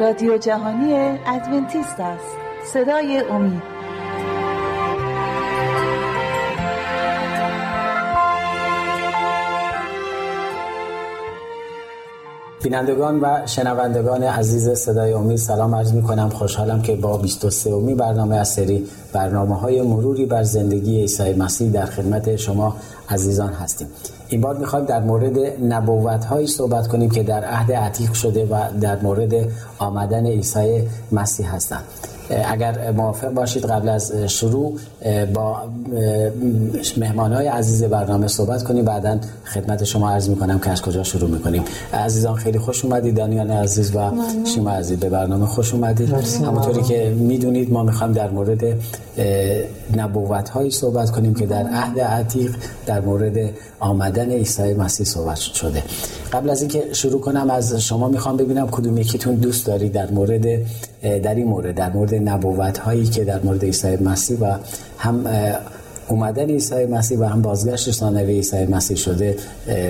رادیو 0.00 0.38
جهانی 0.38 1.18
ادونتیست 1.26 2.00
است. 2.00 2.36
صدای 2.72 3.18
امید. 3.18 3.62
بینندگان 12.62 13.20
و 13.20 13.46
شنوندگان 13.46 14.22
عزیز 14.22 14.70
صدای 14.70 15.12
امید 15.12 15.36
سلام 15.36 15.74
عرض 15.74 15.92
می 15.92 16.02
کنم 16.02 16.28
خوشحالم 16.28 16.82
که 16.82 16.96
با 16.96 17.16
23 17.16 17.70
امی 17.70 17.94
برنامه 17.94 18.36
از 18.36 18.48
سری 18.48 18.86
برنامه 19.12 19.56
های 19.56 19.82
مروری 19.82 20.26
بر 20.26 20.42
زندگی 20.42 21.00
عیسی 21.00 21.32
مسیح 21.32 21.72
در 21.72 21.86
خدمت 21.86 22.36
شما 22.36 22.76
عزیزان 23.08 23.52
هستیم. 23.52 23.88
این 24.30 24.40
بار 24.40 24.56
می‌خوایم 24.56 24.84
در 24.84 25.00
مورد 25.00 25.38
نبوت 25.72 26.24
هایی 26.24 26.46
صحبت 26.46 26.86
کنیم 26.86 27.10
که 27.10 27.22
در 27.22 27.44
عهد 27.44 27.72
عتیق 27.72 28.12
شده 28.12 28.46
و 28.46 28.80
در 28.80 28.98
مورد 29.02 29.32
آمدن 29.78 30.26
عیسی 30.26 30.88
مسیح 31.12 31.54
هستند. 31.54 31.84
اگر 32.30 32.90
موافق 32.90 33.30
باشید 33.30 33.64
قبل 33.64 33.88
از 33.88 34.12
شروع 34.12 34.78
با 35.34 35.56
مهمان 36.96 37.32
های 37.32 37.46
عزیز 37.46 37.84
برنامه 37.84 38.28
صحبت 38.28 38.62
کنیم. 38.62 38.84
بعدا 38.84 39.18
خدمت 39.44 39.84
شما 39.84 40.10
عرض 40.10 40.28
می 40.28 40.36
کنم 40.36 40.58
که 40.58 40.70
از 40.70 40.82
کجا 40.82 41.02
شروع 41.02 41.30
می 41.30 41.40
کنیم 41.40 41.62
عزیزان 41.94 42.34
خیلی 42.34 42.58
خوش 42.58 42.84
اومدید. 42.84 43.16
دانیال 43.16 43.50
عزیز 43.50 43.96
و 43.96 44.10
شیما 44.54 44.70
عزیز 44.70 44.98
به 44.98 45.08
برنامه 45.08 45.46
خوش 45.46 45.74
اومدید. 45.74 46.10
همونطوری 46.46 46.82
که 46.82 47.10
می‌دونید 47.18 47.72
ما 47.72 47.82
می‌خوایم 47.82 48.12
در 48.12 48.30
مورد 48.30 48.64
نبوت 49.96 50.48
هایی 50.48 50.70
صحبت 50.70 51.10
کنیم 51.10 51.34
که 51.34 51.46
در 51.46 51.66
عهد 51.66 52.00
عتیق 52.00 52.56
در 52.86 53.00
مورد 53.00 53.50
آمدن 53.80 54.30
عیسی 54.30 54.74
مسیح 54.74 55.06
صحبت 55.06 55.36
شده. 55.36 55.82
قبل 56.32 56.50
از 56.50 56.60
اینکه 56.60 56.84
شروع 56.92 57.20
کنم 57.20 57.50
از 57.50 57.74
شما 57.74 58.08
می‌خوام 58.08 58.36
ببینم 58.36 58.68
کدوم 58.70 58.98
یکیتون 58.98 59.34
دوست 59.34 59.66
دارید 59.66 59.92
در 59.92 60.10
مورد 60.10 60.46
در 61.22 61.34
این 61.34 61.46
مورد 61.46 61.74
در 61.74 61.92
مورد 61.92 62.14
نبوت 62.28 62.78
هایی 62.78 63.04
که 63.04 63.24
در 63.24 63.40
مورد 63.40 63.64
عیسی 63.64 63.96
مسیح 63.96 64.38
و 64.38 64.56
هم 64.98 65.26
اومدن 66.10 66.50
عیسی 66.50 66.86
مسیح 66.86 67.18
و 67.18 67.24
هم 67.24 67.42
بازگشت 67.42 67.90
ثانوی 67.90 68.32
عیسی 68.32 68.66
مسیح 68.66 68.96
شده 68.96 69.36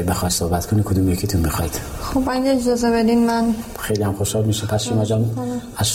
بخواد 0.09 0.31
صحبت 0.31 0.67
کنی 0.67 0.83
کدوم 0.85 1.09
یکیتون 1.09 1.41
می‌خواید 1.41 1.73
خب 2.01 2.23
اگه 2.31 2.51
اجازه 2.51 2.91
بدین 2.91 3.27
من 3.27 3.55
خیلی 3.79 4.03
هم 4.03 4.12
خوشحال 4.12 4.45
میشه 4.45 4.67
پس 4.67 4.83
شما 4.83 5.05
جان 5.05 5.25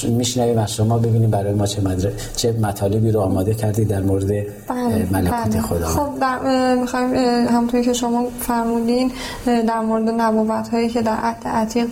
میشنویم 0.03 0.57
از 0.57 0.73
شما 0.73 0.97
ببینیم 0.97 1.29
برای 1.29 1.53
ما 1.53 1.65
چه 1.65 1.81
مدر... 1.81 2.09
چه 2.35 2.51
مطالبی 2.51 3.11
رو 3.11 3.19
آماده 3.19 3.53
کردید 3.53 3.87
در 3.87 4.01
مورد 4.01 4.27
بله. 4.27 5.07
ملکوت 5.11 5.51
بله. 5.51 5.61
خدا 5.61 5.87
خب 5.87 6.19
در... 6.19 6.75
می‌خوایم 6.75 7.13
همونطوری 7.47 7.83
که 7.83 7.93
شما 7.93 8.27
فرمودین 8.39 9.11
در 9.45 9.79
مورد 9.79 10.09
نبوت 10.09 10.69
هایی 10.69 10.89
که 10.89 11.01
در 11.01 11.17
عهد 11.17 11.47
عتیق 11.47 11.87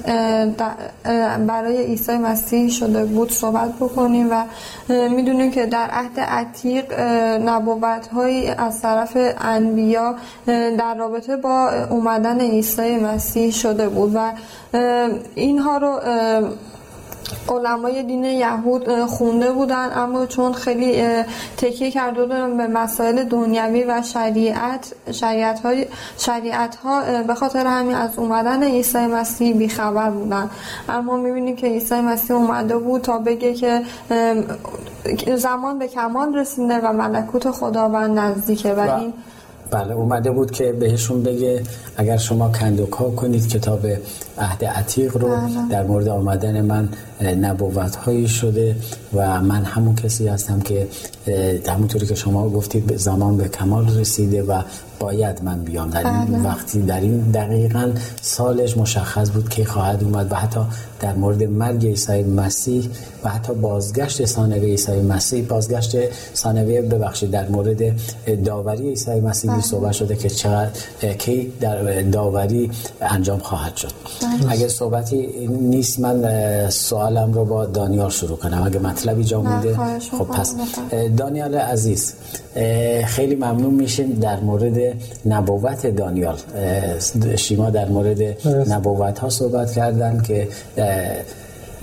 برای 1.48 1.86
عیسی 1.86 2.18
مسیح 2.18 2.70
شده 2.70 3.06
بود 3.06 3.32
صحبت 3.32 3.74
بکنیم 3.80 4.28
و 4.32 4.46
می‌دونیم 4.90 5.52
که 5.52 5.66
در 5.66 5.90
عهد 5.92 6.20
عتیق 6.20 7.00
نبوت 7.46 8.08
هایی 8.24 8.48
از 8.48 8.82
طرف 8.82 9.18
انبیا 9.38 10.16
در 10.78 10.96
رابطه 10.96 11.38
با 11.38 11.70
اومدن 11.90 12.42
عیسی 12.42 12.98
مسیح 12.98 13.52
شده 13.52 13.90
بود 13.90 14.12
و 14.16 14.34
اینها 15.36 15.78
رو 15.78 16.00
علمای 17.50 18.04
دین 18.04 18.24
یهود 18.24 19.06
خونده 19.06 19.52
بودن 19.52 19.90
اما 19.96 20.26
چون 20.26 20.54
خیلی 20.54 21.04
تکیه 21.58 21.92
کرده 21.92 22.22
بودن 22.22 22.58
به 22.58 22.68
مسائل 22.68 23.24
دنیوی 23.24 23.84
و 23.84 24.02
شریعت 24.02 24.94
شریعت, 25.12 25.60
های 25.60 25.86
شریعت 26.18 26.76
ها 26.76 27.24
به 27.28 27.34
خاطر 27.34 27.68
همین 27.68 27.96
از 27.96 28.20
اومدن 28.20 28.64
عیسی 28.64 28.98
مسیح 28.98 29.58
بیخبر 29.58 30.10
بودن. 30.10 30.50
اما 30.90 31.18
می‌بینیم 31.18 31.56
که 31.56 31.68
عیسی 31.68 31.96
مسیح 31.96 32.36
اومده 32.36 32.78
بود 32.78 33.02
تا 33.02 33.18
بگه 33.18 33.54
که 33.54 33.82
زمان 35.36 35.80
به 35.80 35.88
کمال 35.88 36.36
رسیده 36.36 36.78
و 36.78 36.94
ملکوت 36.94 37.52
خداوند 37.52 38.20
نزدیکه 38.20 38.74
و 38.74 38.80
این 38.80 39.14
بله 39.72 39.94
اومده 39.94 40.32
بود 40.32 40.52
که 40.52 40.72
بهشون 40.72 41.24
بگه 41.24 41.64
اگر 41.98 42.18
شما 42.18 42.50
کندوکا 42.50 43.10
کنید 43.10 43.50
کتاب 43.50 43.80
عهد 44.38 44.66
عتیق 44.66 45.18
رو 45.18 45.28
بله. 45.28 45.70
در 45.70 45.84
مورد 45.84 46.08
آمدن 46.08 46.62
من 46.62 46.90
نبوت 47.22 47.96
هایی 47.96 48.28
شده 48.28 48.76
و 49.14 49.42
من 49.42 49.64
همون 49.64 49.96
کسی 49.96 50.28
هستم 50.28 50.60
که 50.60 50.88
همونطوری 51.68 52.08
که 52.08 52.16
شما 52.16 52.50
گفتید 52.50 52.98
زمان 52.98 53.38
به 53.38 53.48
کمال 53.48 54.00
رسیده 54.00 54.44
و 54.44 54.62
باید 55.00 55.44
من 55.44 55.60
بیام 55.60 55.90
در 55.90 56.08
این 56.08 56.26
بله. 56.26 56.44
وقتی 56.44 56.82
در 56.82 57.02
این 57.02 57.18
دقیقا 57.32 57.92
سالش 58.22 58.78
مشخص 58.78 59.32
بود 59.32 59.50
که 59.50 59.66
خواهد 59.66 60.04
اومد 60.04 60.32
و 60.32 60.36
حتی 60.36 60.60
در 61.00 61.14
مورد 61.14 61.44
مرگ 61.44 61.86
عیسی 61.86 62.24
مسیح 62.24 62.90
و 63.24 63.30
حتی 63.30 63.54
بازگشت 63.54 64.26
ثانوی 64.26 64.66
عیسی 64.66 65.02
مسیح 65.02 65.46
بازگشت 65.46 65.96
ثانوی 66.36 66.82
ببخشید 66.82 67.32
در 67.32 67.50
مورد 67.50 67.82
داوری 68.46 68.90
عیسی 68.90 69.20
مسیح 69.20 69.52
بله. 69.52 69.62
صحبت 69.62 69.92
شده 69.92 70.16
که 70.16 70.30
چقدر 70.30 70.72
کی 71.20 71.54
در 71.62 72.02
داوری 72.02 72.72
انجام 73.02 73.40
خواهد 73.40 73.76
شد. 73.76 73.92
اگه 74.50 74.68
صحبتی 74.68 75.48
نیست 75.48 76.00
من 76.00 76.70
سوالم 76.70 77.34
رو 77.34 77.46
با 77.46 77.66
دانیال 77.66 78.10
شروع 78.10 78.38
کنم. 78.38 78.64
اگه 78.64 78.80
مطلبی 78.80 79.24
جا 79.24 79.42
مونده 79.42 80.00
خب 80.00 80.24
پس 80.24 80.56
دانیال 81.18 81.56
عزیز 81.56 82.14
خیلی 83.06 83.36
ممنون 83.36 83.74
میشیم 83.74 84.12
در 84.22 84.40
مورد 84.40 84.78
نبوت 85.26 85.88
دانیال. 85.88 86.38
شیما 87.36 87.70
در 87.70 87.90
مورد 87.90 88.48
نبوت 88.70 89.20
ها 89.20 89.30
صحبت 89.30 89.72
کردن 89.72 90.22
که 90.22 90.48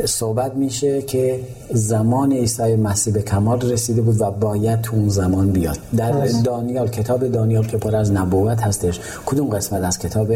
صحبت 0.07 0.55
میشه 0.55 1.03
که 1.03 1.41
زمان 1.73 2.33
عیسی 2.33 2.77
مسیح 2.77 3.15
به 3.15 3.23
کمال 3.23 3.61
رسیده 3.61 4.03
بود 4.03 4.21
و 4.21 4.31
باید 4.31 4.81
تو 4.81 4.97
اون 4.97 5.09
زمان 5.09 5.51
بیاد. 5.51 5.79
در 5.97 6.27
دانیال 6.45 6.89
کتاب 6.89 7.29
دانیال 7.29 7.67
که 7.67 7.77
پر 7.77 7.97
از 7.97 8.13
نبوت 8.13 8.61
هستش. 8.61 9.01
کدوم 9.27 9.49
قسمت 9.49 9.85
از 9.85 9.99
کتاب 9.99 10.29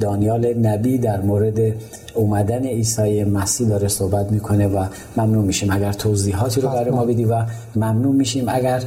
دانیال 0.00 0.54
نبی 0.54 0.98
در 0.98 1.20
مورد 1.20 1.74
اومدن 2.14 2.66
عیسی 2.66 3.24
مسیح 3.24 3.68
داره 3.68 3.88
صحبت 3.88 4.32
می‌کنه 4.32 4.66
و 4.66 4.84
ممنون 5.16 5.44
میشیم 5.44 5.72
اگر 5.72 5.92
توضیحاتی 5.92 6.60
رو 6.60 6.68
برای 6.68 6.90
ما 6.90 7.04
بدی 7.04 7.24
و 7.24 7.44
ممنون 7.76 8.16
میشیم 8.16 8.44
اگر 8.48 8.82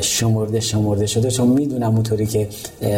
شمرده 0.00 0.60
شمرده 0.60 1.06
شده 1.06 1.30
چون 1.30 1.46
می‌دونم 1.48 1.94
اونطوری 1.94 2.26
که 2.26 2.48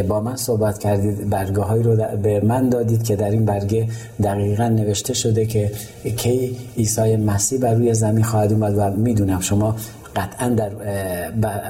با 0.09 0.21
من 0.21 0.37
صحبت 0.37 0.79
کردید 0.79 1.31
برگه 1.31 1.61
هایی 1.61 1.83
رو 1.83 1.97
به 2.23 2.41
من 2.41 2.69
دادید 2.69 3.03
که 3.03 3.17
در 3.17 3.31
این 3.31 3.45
برگه 3.45 3.89
دقیقا 4.23 4.69
نوشته 4.69 5.15
شده 5.15 5.47
که 5.47 5.73
کی 6.17 6.57
عیسی 6.77 7.17
مسیح 7.17 7.61
بر 7.61 7.75
روی 7.75 7.95
زمین 7.95 8.25
خواهد 8.25 8.53
اومد 8.53 8.75
و 8.79 8.91
می‌دونم 8.91 9.41
شما 9.41 9.77
قطعا 10.17 10.49
در 10.49 10.71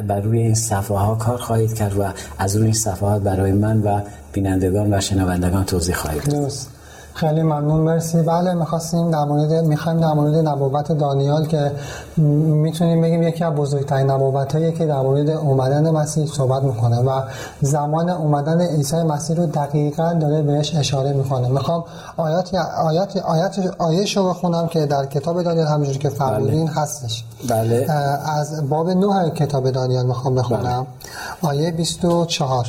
بر 0.03 0.21
روی 0.21 0.39
این 0.39 0.55
صفحه 0.55 0.97
ها 0.97 1.15
کار 1.15 1.39
خواهید 1.39 1.75
کرد 1.75 1.99
و 1.99 2.05
از 2.39 2.57
روی 2.57 2.65
این 2.65 2.75
صفحه 2.75 3.19
برای 3.19 3.53
من 3.53 3.83
و 3.83 4.01
بینندگان 4.33 4.95
و 4.95 5.01
شنوندگان 5.01 5.65
توضیح 5.65 5.95
خواهید 5.95 6.23
داد. 6.23 6.53
خیلی 7.21 7.43
ممنون 7.43 7.81
مرسی. 7.81 8.23
بله 8.23 8.55
می‌خواستیم 8.55 9.11
در 9.11 9.25
مورد 9.25 9.53
می‌خوایم 9.53 10.01
در 10.01 10.13
مورد 10.13 10.49
نبوت 10.49 10.93
دانیال 10.93 11.47
که 11.47 11.73
می‌تونیم 12.17 13.03
بگیم 13.03 13.23
یکی 13.23 13.45
از 13.45 13.55
بزرگترین 13.55 14.11
نبوت 14.11 14.55
هایی 14.55 14.73
که 14.73 14.87
در 14.87 15.01
مورد 15.01 15.29
اومدن 15.31 15.91
مسیح 15.91 16.27
صحبت 16.27 16.63
می‌کنه 16.63 17.01
و 17.01 17.23
زمان 17.61 18.11
اومدن 18.11 18.61
عیسی 18.61 19.03
مسیح 19.03 19.37
رو 19.37 19.47
دقیقا 19.47 20.13
داره 20.13 20.43
بهش 20.43 20.77
اشاره 20.77 21.13
می‌کنه. 21.13 21.49
می‌خوام 21.49 21.85
آیات 22.17 22.55
آیات 22.85 23.17
آیات 23.17 23.75
آیش 23.79 24.17
رو 24.17 24.29
بخونم 24.29 24.67
که 24.67 24.87
در 24.87 25.07
کتاب 25.07 25.43
دانیال 25.43 25.67
همونجوری 25.67 25.99
که 25.99 26.09
فرمودین 26.09 26.67
بله. 26.67 26.75
هستش. 26.75 27.25
بله. 27.49 27.87
از 28.39 28.69
باب 28.69 28.91
9 28.91 29.31
کتاب 29.31 29.71
دانیال 29.71 30.07
می‌خوام 30.07 30.35
بخونم. 30.35 30.87
بله. 31.43 31.51
آیه 31.51 31.71
24 31.71 32.67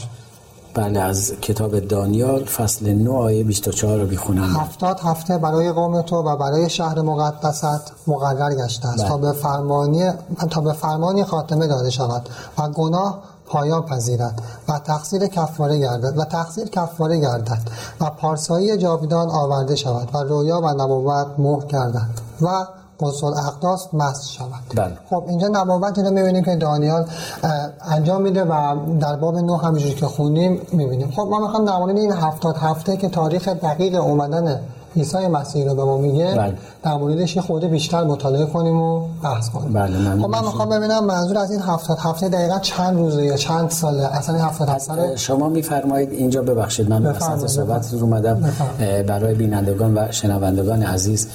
بله 0.73 0.99
از 0.99 1.33
کتاب 1.41 1.79
دانیال 1.79 2.45
فصل 2.45 2.93
9 2.93 3.09
آیه 3.09 3.43
24 3.43 3.99
رو 3.99 4.07
بخونم 4.07 4.43
هفتاد 4.43 4.99
هفته 4.99 5.37
برای 5.37 5.71
قوم 5.71 6.01
تو 6.01 6.15
و 6.15 6.35
برای 6.35 6.69
شهر 6.69 7.01
مقدست 7.01 7.93
مقرر 8.07 8.55
گشته 8.55 8.87
است. 8.87 9.05
تا 9.05 9.17
به 9.17 9.31
فرمانی 9.31 10.11
تا 10.49 10.61
به 10.61 10.73
فرمانی 10.73 11.23
خاتمه 11.23 11.67
داده 11.67 11.89
شود 11.89 12.29
و 12.57 12.69
گناه 12.69 13.23
پایان 13.45 13.81
پذیرد 13.81 14.41
و 14.67 14.79
تقصیر 14.79 15.27
کفاره 15.27 15.79
گردد 15.79 16.17
و 16.17 16.25
تقصیر 16.25 16.69
کفاره 16.69 17.19
گردد 17.19 17.61
و 18.01 18.09
پارسایی 18.09 18.77
جاویدان 18.77 19.29
آورده 19.29 19.75
شود 19.75 20.09
و 20.13 20.17
رویا 20.17 20.61
و 20.61 20.69
نبوت 20.69 21.27
مهر 21.37 21.65
گردد 21.65 22.09
و 22.41 22.65
قدس 23.01 23.23
اقداس 23.23 23.93
مست 23.93 24.29
شود 24.29 24.63
بله. 24.75 24.97
خب 25.09 25.23
اینجا 25.27 25.47
نبوت 25.47 25.99
رو 25.99 26.11
می‌بینیم 26.11 26.43
که 26.43 26.55
دانیال 26.55 27.05
انجام 27.81 28.21
میده 28.21 28.43
و 28.43 28.75
در 28.99 29.15
باب 29.15 29.37
نو 29.37 29.57
همینجوری 29.57 29.95
که 29.95 30.05
خونیم 30.05 30.61
می‌بینیم 30.71 31.11
خب 31.11 31.27
ما 31.31 31.39
می‌خوام 31.39 31.65
در 31.65 31.77
مورد 31.77 31.97
این 31.97 32.11
هفتاد 32.11 32.57
هفته 32.57 32.97
که 32.97 33.09
تاریخ 33.09 33.47
دقیق 33.47 33.95
اومدن 34.01 34.59
عیسی 34.95 35.27
مسیح 35.27 35.65
رو 35.65 35.75
به 35.75 35.83
ما 35.83 35.97
میگه. 35.97 36.35
بله. 36.35 36.53
در 36.83 36.93
موردش 36.97 37.35
یه 37.35 37.41
خورده 37.41 37.67
بیشتر 37.67 38.03
مطالعه 38.03 38.45
کنیم 38.45 38.81
و 38.81 39.07
بحث 39.23 39.49
کنیم. 39.49 39.73
بله، 39.73 39.97
ممنون. 39.97 40.21
خب 40.21 40.29
من 40.29 40.41
می‌خوام 40.41 40.69
ببینم 40.69 41.05
منظور 41.05 41.37
از 41.37 41.51
این 41.51 41.59
هفتاد 41.59 41.97
هفته 41.99 42.29
دقیقا 42.29 42.59
چند 42.59 42.97
روزه 42.97 43.25
یا 43.25 43.35
چند 43.35 43.69
ساله؟ 43.69 44.17
اصلا 44.17 44.35
این 44.35 44.43
هفتاد 44.43 44.69
هفته 44.69 44.93
رو 44.93 45.15
شما 45.15 45.49
میفرمایید 45.49 46.11
اینجا 46.11 46.41
ببخشید 46.41 46.89
من 46.89 47.05
وسط 47.05 47.47
صحبت 47.47 47.81
بفرمایید. 47.81 48.03
اومدم 48.03 48.51
برای 49.07 49.35
بینندگان 49.35 49.97
و 49.97 50.11
شنوندگان 50.11 50.83
عزیز 50.83 51.27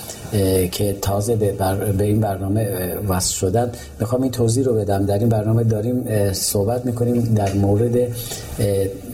که 0.73 0.97
تازه 1.03 1.37
به, 1.37 1.53
بر- 1.53 1.93
به 1.93 2.05
این 2.05 2.21
برنامه 2.21 2.95
وصل 3.09 3.35
شدن 3.35 3.71
می‌خوام 4.01 4.23
این 4.23 4.31
توضیح 4.31 4.65
رو 4.65 4.75
بدم. 4.75 5.07
در 5.07 5.19
این 5.19 5.29
برنامه 5.29 5.65
داریم 5.65 6.33
صحبت 6.33 6.87
می‌کنیم 6.87 7.35
در 7.35 7.53
مورد 7.53 7.97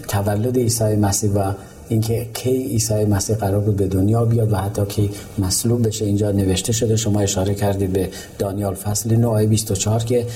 تولد 0.08 0.56
عیسی 0.56 0.96
مسیح 0.96 1.32
و 1.32 1.52
اینکه 1.92 2.26
کی 2.34 2.50
عیسی 2.50 3.04
مسیح 3.04 3.36
قرار 3.36 3.60
بود 3.60 3.76
به 3.76 3.86
دنیا 3.86 4.24
بیاد 4.24 4.52
و 4.52 4.56
حتی 4.56 4.84
کی 4.84 5.10
مصلوب 5.38 5.86
بشه 5.86 6.04
اینجا 6.04 6.32
نوشته 6.32 6.72
شده 6.72 6.96
شما 6.96 7.20
اشاره 7.20 7.54
کردید 7.54 7.92
به 7.92 8.08
دانیال 8.38 8.74
فصل 8.74 9.16
9 9.16 9.26
آیه 9.26 9.46
24 9.46 10.00
که 10.00 10.26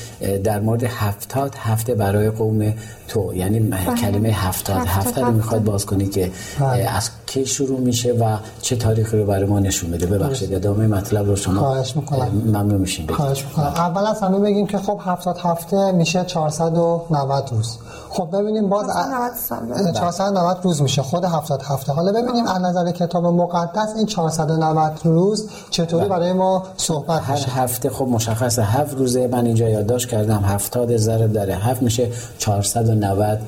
در 0.44 0.60
مورد 0.60 0.84
هفتاد 0.84 1.54
هفته 1.54 1.94
برای 1.94 2.30
قوم 2.30 2.74
تو 3.08 3.32
یعنی 3.34 3.70
کلمه 4.00 4.28
هفتاد 4.28 4.76
هفتاد 4.76 5.06
هفته 5.06 5.20
رو. 5.20 5.32
می‌خواد 5.32 5.64
باز 5.64 5.86
کنید 5.86 6.12
که 6.12 6.30
بله. 6.60 6.82
از 6.82 7.10
کی 7.26 7.46
شروع 7.46 7.80
میشه 7.80 8.12
و 8.12 8.36
چه 8.62 8.76
تاریخی 8.76 9.18
رو 9.18 9.26
برای 9.26 9.44
ما 9.44 9.58
نشون 9.58 9.90
میده 9.90 10.06
ببخشید 10.06 10.54
ادامه 10.54 10.86
مطلب 10.86 11.26
رو 11.26 11.36
شما 11.36 11.60
خواهش 11.60 11.96
می‌کنم. 11.96 12.28
ممنون 12.46 12.80
میشیم. 12.80 13.06
بگید. 13.06 13.16
خواهش 13.16 13.44
می‌کنم. 13.44 13.64
اول 13.66 14.06
از 14.06 14.20
همه 14.20 14.38
بگیم 14.38 14.66
که 14.66 14.78
خب 14.78 15.00
70 15.04 15.38
هفته 15.38 15.92
میشه 15.92 16.24
490 16.24 17.48
روز. 17.52 17.78
خب 18.08 18.28
ببینیم 18.32 18.68
باز 18.68 18.86
490 18.86 19.32
سال. 19.34 19.92
490 19.92 20.58
روز 20.62 20.82
میشه. 20.82 21.02
خود 21.02 21.24
70 21.24 21.62
هفته. 21.62 21.92
حالا 21.92 22.12
ببینیم 22.12 22.46
از 22.46 22.62
نظر 22.62 22.90
کتاب 22.90 23.26
مقدس 23.26 23.96
این 23.96 24.06
490 24.06 25.00
روز 25.04 25.48
چطوری 25.70 26.08
برای 26.08 26.32
ما 26.32 26.62
صحبت 26.76 27.22
هر 27.22 27.34
میشه؟ 27.34 27.50
هفته 27.50 27.90
خب 27.90 28.04
مشخصه. 28.04 28.62
هفت 28.62 28.94
روزه 28.94 29.26
من 29.26 29.46
اینجا 29.46 29.68
یادداشت 29.68 30.08
کردم. 30.08 30.44
هفتاد 30.44 30.96
ضرب 30.96 31.32
در 31.32 31.50
هفت 31.50 31.82
میشه 31.82 32.08
490 32.38 33.20
اه، 33.28 33.38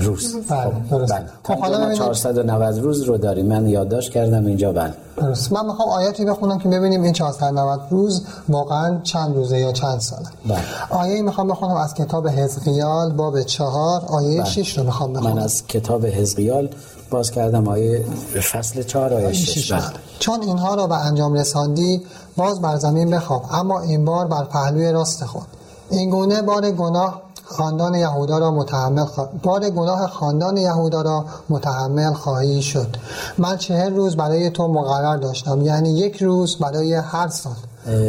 روز 0.00 0.36
بله، 0.36 0.72
خب،. 0.90 1.06
بله. 1.06 1.24
خب، 1.42 1.54
حالا 1.54 1.78
اینجا 1.78 2.04
ما 2.04 2.10
ببینید. 2.10 2.22
490 2.22 2.78
روز 2.78 3.02
رو 3.02 3.18
داریم 3.18 3.46
من 3.46 3.68
یادداشت 3.68 4.12
کردم 4.12 4.46
اینجا 4.46 4.72
بله 4.72 4.94
درست 5.16 5.52
من 5.52 5.66
می‌خوام 5.66 5.88
آیاتی 5.88 6.24
بخونم 6.24 6.58
که 6.58 6.68
ببینیم 6.68 7.02
این 7.02 7.12
490 7.12 7.80
روز 7.90 8.22
واقعا 8.48 9.00
چند 9.02 9.36
روزه 9.36 9.58
یا 9.58 9.72
چند 9.72 10.00
ساله 10.00 10.26
بله. 10.48 10.58
آیه 10.90 11.22
می‌خوام 11.22 11.48
بخونم 11.48 11.76
از 11.76 11.94
کتاب 11.94 12.28
حزقیال 12.28 13.12
باب 13.12 13.42
چهار 13.42 14.00
آیه 14.08 14.40
بله. 14.40 14.50
6 14.50 14.78
رو 14.78 14.84
می‌خوام 14.84 15.10
من 15.10 15.20
بخونم 15.20 15.38
از 15.38 15.66
کتاب 15.66 16.06
حزقیال 16.06 16.68
باز 17.10 17.30
کردم 17.30 17.68
آیه 17.68 18.04
فصل 18.52 18.82
4 18.82 19.14
آیه 19.14 19.32
6 19.32 19.72
بله. 19.72 19.82
چون 20.18 20.42
اینها 20.42 20.74
را 20.74 20.86
به 20.86 20.96
انجام 20.96 21.34
رساندی 21.34 22.02
باز 22.36 22.60
بر 22.60 22.76
زمین 22.76 23.10
بخواب 23.10 23.44
اما 23.52 23.80
این 23.80 24.04
بار 24.04 24.26
بر 24.26 24.44
پهلوی 24.44 24.92
راست 24.92 25.24
خود 25.24 25.46
این 25.92 26.10
گونه 26.10 26.42
بار 26.42 26.70
گناه 26.70 27.22
خاندان 27.44 27.94
یهودا 27.94 28.38
را 28.38 28.50
متحمل 28.50 29.04
خوا... 29.04 29.28
بار 29.42 29.70
گناه 29.70 30.06
خاندان 30.06 30.56
یهودا 30.56 31.02
را 31.02 31.24
متحمل 31.48 32.12
خواهی 32.12 32.62
شد. 32.62 32.96
من 33.38 33.56
چهل 33.56 33.94
روز 33.94 34.16
برای 34.16 34.50
تو 34.50 34.68
مقرر 34.68 35.16
داشتم 35.16 35.62
یعنی 35.62 35.90
یک 35.90 36.22
روز 36.22 36.56
برای 36.56 36.94
هر 36.94 37.28
سال. 37.28 37.52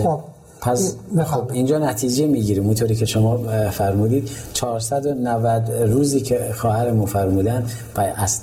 خب 0.04 0.20
پس. 0.64 0.96
خب 1.26 1.52
اینجا 1.52 1.80
نتیجه 1.80 2.28
می‌گیریم 2.28 2.66
اونطوری 2.66 2.96
که 2.96 3.06
شما 3.06 3.38
فرمودید 3.72 4.30
490 4.54 5.72
روزی 5.72 6.22
که 6.22 6.40
خواهرمون 6.58 7.06
فرمودن 7.06 7.66
و 7.98 8.14
از 8.16 8.40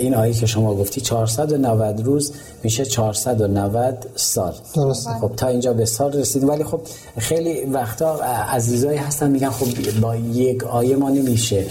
این 0.00 0.14
آیه 0.14 0.32
که 0.32 0.46
شما 0.46 0.74
گفتی 0.74 1.00
490 1.00 2.00
روز 2.00 2.32
میشه 2.64 2.84
490 2.84 4.06
سال 4.16 4.52
درسته. 4.74 5.10
خب 5.10 5.30
تا 5.36 5.46
اینجا 5.46 5.72
به 5.72 5.84
سال 5.84 6.12
رسیدیم 6.12 6.48
ولی 6.48 6.64
خب 6.64 6.80
خیلی 7.18 7.64
وقتا 7.64 8.14
عزیزایی 8.50 8.98
هستن 8.98 9.30
میگن 9.30 9.50
خب 9.50 9.66
با 10.00 10.16
یک 10.16 10.64
آیه 10.64 10.96
ما 10.96 11.10
نمیشه 11.10 11.64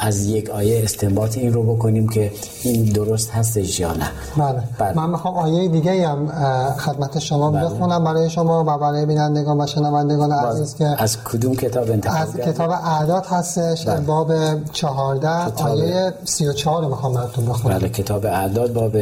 از 0.00 0.26
یک 0.26 0.50
آیه 0.50 0.82
استنباط 0.84 1.38
این 1.38 1.52
رو 1.52 1.62
بکنیم 1.62 2.08
که 2.08 2.32
این 2.62 2.84
درست 2.84 3.30
هستش 3.30 3.80
یا 3.80 3.92
نه 3.92 4.10
بله. 4.36 4.62
بله. 4.78 4.96
من 4.96 5.10
می‌خوام 5.10 5.34
آیه 5.34 5.68
دیگه 5.68 6.08
هم 6.08 6.28
خدمت 6.76 7.18
شما 7.18 7.50
بله. 7.50 7.64
بخونم 7.64 8.04
برای 8.04 8.30
شما 8.30 8.64
و 8.64 8.78
برای 8.78 9.06
بینندگان 9.20 9.60
و 9.60 9.66
شنوندگان 9.66 10.32
عزیز 10.32 10.74
که 10.74 10.84
از 10.98 11.16
کدوم 11.24 11.54
کتاب 11.54 11.90
انتخاب 11.90 12.28
از؟ 12.28 12.36
کتاب 12.36 12.70
اعداد 12.70 13.26
هستش 13.26 13.86
بله. 13.86 14.00
باب 14.00 14.32
14 14.72 15.50
کتاب- 15.50 15.68
آیه 15.68 16.12
34 16.24 16.82
رو 16.82 16.88
می‌خوام 16.88 17.14
براتون 17.14 17.46
بخونم 17.46 17.78
بله 17.78 17.88
کتاب 17.88 18.26
اعداد 18.26 18.72
باب 18.72 18.92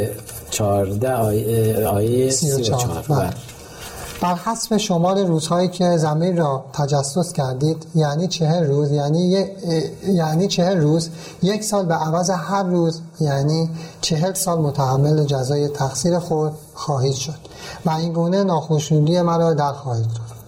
14 0.50 1.15
آیه, 1.15 1.87
آیه 1.87 2.31
34 2.31 3.05
بله. 3.09 3.19
بله. 3.19 3.31
بر 4.20 4.35
حسب 4.35 4.76
شمار 4.76 5.25
روزهایی 5.25 5.69
که 5.69 5.97
زمین 5.97 6.37
را 6.37 6.65
تجسس 6.73 7.32
کردید 7.32 7.87
یعنی 7.94 8.29
چهر 8.29 8.61
روز 8.61 8.91
یعنی 8.91 9.47
یعنی 10.09 10.49
چهر 10.49 10.75
روز 10.75 11.09
یک 11.43 11.65
سال 11.65 11.87
به 11.87 11.94
عوض 11.94 12.31
هر 12.31 12.62
روز 12.62 13.00
یعنی 13.20 13.70
چهل 14.00 14.32
سال 14.32 14.59
متحمل 14.59 15.25
جزای 15.25 15.69
تقصیر 15.69 16.19
خود 16.19 16.53
خواهید 16.79 17.15
شد. 17.15 17.35
و 17.87 17.91
این 17.91 18.13
گونه 18.13 18.45
ناخوشنودی 18.45 19.21
مرا 19.21 19.55
در 19.55 19.73
خواهید 19.73 20.07
کرد 20.07 20.39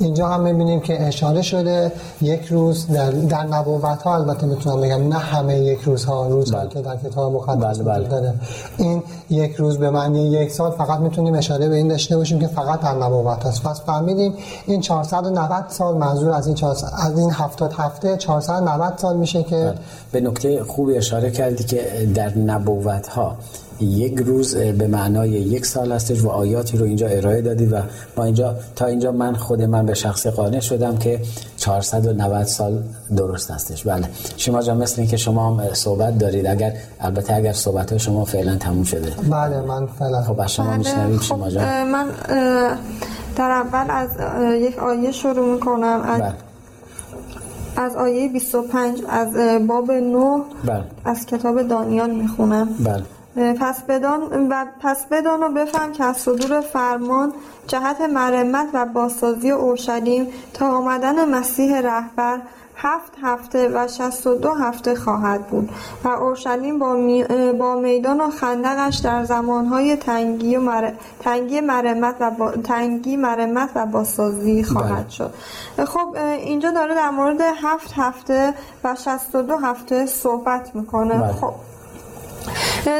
اینجا 0.00 0.28
هم 0.28 0.40
می‌بینیم 0.40 0.80
که 0.80 1.06
اشاره 1.06 1.42
شده 1.42 1.92
یک 2.22 2.46
روز 2.46 2.86
در, 2.86 3.10
در 3.10 3.42
نبوت 3.42 4.02
ها 4.02 4.14
البته 4.14 4.46
می‌تونم 4.46 4.80
بگم 4.80 5.08
نه 5.08 5.18
همه 5.18 5.58
یک 5.58 5.80
روز 5.80 6.04
ها 6.04 6.28
روز 6.28 6.52
بله. 6.52 6.68
که 6.68 6.82
در 6.82 6.96
کتاب 6.96 7.32
مقدس 7.32 7.78
بله، 7.78 7.84
بله. 7.84 8.08
داره. 8.08 8.34
این 8.78 9.02
یک 9.30 9.54
روز 9.54 9.78
به 9.78 9.90
معنی 9.90 10.28
یک 10.28 10.52
سال 10.52 10.70
فقط 10.70 11.00
می‌تونیم 11.00 11.34
اشاره 11.34 11.68
به 11.68 11.76
این 11.76 11.88
داشته 11.88 12.16
باشیم 12.16 12.38
که 12.38 12.46
فقط 12.46 12.80
در 12.80 12.94
نبوت 12.94 13.46
هست 13.46 13.62
پس 13.62 13.80
فهمیدیم 13.80 14.34
این 14.66 14.80
490 14.80 15.64
سال 15.68 15.96
منظور 15.96 16.30
از 16.30 16.46
این 16.46 16.54
400 16.54 16.88
از 16.98 17.18
این 17.18 17.30
70 17.30 17.72
هفته 17.72 18.16
490 18.16 18.94
سال 18.96 19.16
میشه 19.16 19.42
که 19.42 19.74
به 20.12 20.20
نکته 20.20 20.64
خوبی 20.64 20.96
اشاره 20.96 21.30
کردی 21.30 21.64
که 21.64 22.08
در 22.14 22.38
نبوت 22.38 23.06
ها 23.06 23.36
یک 23.80 24.18
روز 24.18 24.56
به 24.56 24.86
معنای 24.86 25.30
یک 25.30 25.66
سال 25.66 25.92
هستش 25.92 26.22
و 26.24 26.28
آیاتی 26.28 26.78
رو 26.78 26.84
اینجا 26.84 27.06
ارائه 27.08 27.42
دادی 27.42 27.66
و 27.66 27.82
ما 28.16 28.24
اینجا 28.24 28.56
تا 28.76 28.86
اینجا 28.86 29.12
من 29.12 29.34
خود 29.34 29.62
من 29.62 29.86
به 29.86 29.94
شخص 29.94 30.26
قانع 30.26 30.60
شدم 30.60 30.96
که 30.96 31.20
490 31.56 32.44
سال 32.44 32.82
درست 33.16 33.50
هستش. 33.50 33.86
بله. 33.86 34.08
شما 34.36 34.62
جان 34.62 34.76
مثل 34.76 35.00
این 35.00 35.10
که 35.10 35.16
شما 35.16 35.56
هم 35.56 35.74
صحبت 35.74 36.18
دارید 36.18 36.46
اگر 36.46 36.72
البته 37.00 37.34
اگر 37.34 37.52
صحبت 37.52 37.90
های 37.90 37.98
شما 37.98 38.24
فعلا 38.24 38.56
تموم 38.56 38.84
شده. 38.84 39.12
بله 39.30 39.60
من 39.60 39.86
فعلا 39.86 40.22
خب 40.22 40.46
شما 40.46 40.66
بله، 40.66 40.76
میشنویم 40.76 41.18
خب، 41.18 41.24
شما 41.24 41.50
جان. 41.50 41.64
اه، 41.64 41.84
من 41.84 42.06
در 43.36 43.50
اول 43.50 43.90
از 43.90 44.08
یک 44.62 44.78
آیه 44.78 45.12
شروع 45.12 45.52
می‌کنم. 45.54 46.02
از, 46.04 46.20
بله. 46.20 46.32
از 47.76 47.96
آیه 47.96 48.28
25 48.28 48.98
از 49.08 49.28
باب 49.66 49.90
9 49.92 50.42
بله. 50.64 50.84
از 51.04 51.26
کتاب 51.26 51.68
دانیال 51.68 52.10
می‌خونم. 52.10 52.68
بله. 52.84 53.02
پس 53.38 53.82
بدان 53.82 54.48
و 54.48 54.66
پس 54.80 55.06
بدان 55.06 55.42
و 55.42 55.48
بفهم 55.48 55.92
که 55.92 56.04
از 56.04 56.16
صدور 56.16 56.60
فرمان 56.60 57.32
جهت 57.66 58.00
مرمت 58.00 58.68
و 58.74 58.86
بازسازی 58.86 59.50
اورشلیم 59.50 60.26
تا 60.54 60.76
آمدن 60.76 61.28
مسیح 61.28 61.80
رهبر 61.80 62.40
هفت 62.80 63.12
هفته 63.22 63.68
و 63.68 63.88
شست 63.88 64.26
و 64.26 64.34
دو 64.34 64.52
هفته 64.52 64.94
خواهد 64.94 65.46
بود 65.46 65.70
و 66.04 66.08
اورشلیم 66.08 66.78
با, 66.78 66.94
می- 66.94 67.24
با 67.58 67.74
میدان 67.74 68.20
و 68.20 68.30
خندقش 68.30 68.96
در 68.96 69.24
زمانهای 69.24 69.96
تنگی, 69.96 70.56
و 70.56 70.60
مر... 70.60 70.92
تنگی 71.20 71.60
مرمت 71.60 72.14
و 72.20 72.30
با... 72.30 72.50
تنگی 72.50 73.16
مرمت 73.16 73.70
و 73.74 73.86
بازسازی 73.86 74.62
خواهد 74.62 75.04
بله. 75.04 75.08
شد 75.08 75.34
خب 75.84 76.16
اینجا 76.38 76.70
داره 76.70 76.94
در 76.94 77.10
مورد 77.10 77.40
هفت 77.40 77.92
هفته 77.96 78.54
و 78.84 78.94
شست 78.94 79.34
و 79.34 79.42
دو 79.42 79.56
هفته 79.56 80.06
صحبت 80.06 80.76
می‌کنه 80.76 81.18
بله. 81.18 81.32
خب 81.32 81.52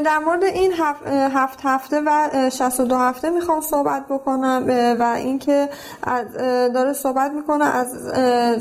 در 0.04 0.18
مورد 0.18 0.45
این 0.45 0.73
هفت, 0.73 1.07
هفت 1.07 1.59
هفته 1.62 2.00
و 2.07 2.28
62 2.50 2.97
هفته 2.97 3.30
می‌خوام 3.30 3.61
صحبت 3.61 4.04
بکنم 4.11 4.64
و 5.00 5.02
اینکه 5.16 5.68
از 6.02 6.26
داره 6.75 6.92
صحبت 6.92 7.30
می‌کنه 7.33 7.64
از 7.64 7.88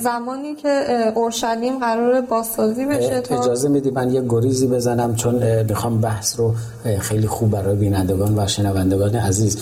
زمانی 0.02 0.56
که 0.56 0.86
اورشلیم 1.16 1.80
قرار 1.80 2.22
بازسازی 2.22 2.86
بشه 2.86 3.22
تا 3.22 3.40
اجازه 3.40 3.70
میدی 3.70 3.92
من 3.92 4.12
یه 4.12 4.24
گریزی 4.30 4.68
بزنم 4.68 5.16
چون 5.16 5.64
می‌خوام 5.64 6.02
بحث 6.02 6.40
رو 6.40 6.54
خیلی 7.00 7.28
خوب 7.28 7.52
برای 7.52 7.76
بینندگان 7.76 8.40
و 8.40 8.48
شنوندگان 8.48 9.16
عزیز. 9.16 9.58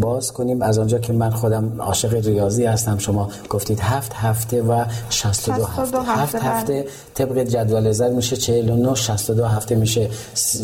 باز 0.00 0.32
کنیم. 0.32 0.62
از 0.62 0.78
آنجا 0.78 0.98
که 0.98 1.12
من 1.12 1.30
خودم 1.30 1.72
عاشق 1.78 2.26
ریاضی 2.26 2.64
هستم 2.64 2.98
شما 2.98 3.28
گفتید 3.48 3.80
هفت 3.80 4.12
هفته 4.14 4.62
و 4.62 4.84
62 5.10 5.66
62 5.66 5.98
هفته. 5.98 6.12
هفت 6.12 6.36
بله. 6.36 6.44
هفته 6.44 6.86
طبق 7.14 7.38
جدول 7.38 7.92
زر 7.92 8.10
میشه 8.10 8.36
49 8.36 8.94
62 8.94 9.44
هفته 9.44 9.74
میشه 9.74 10.08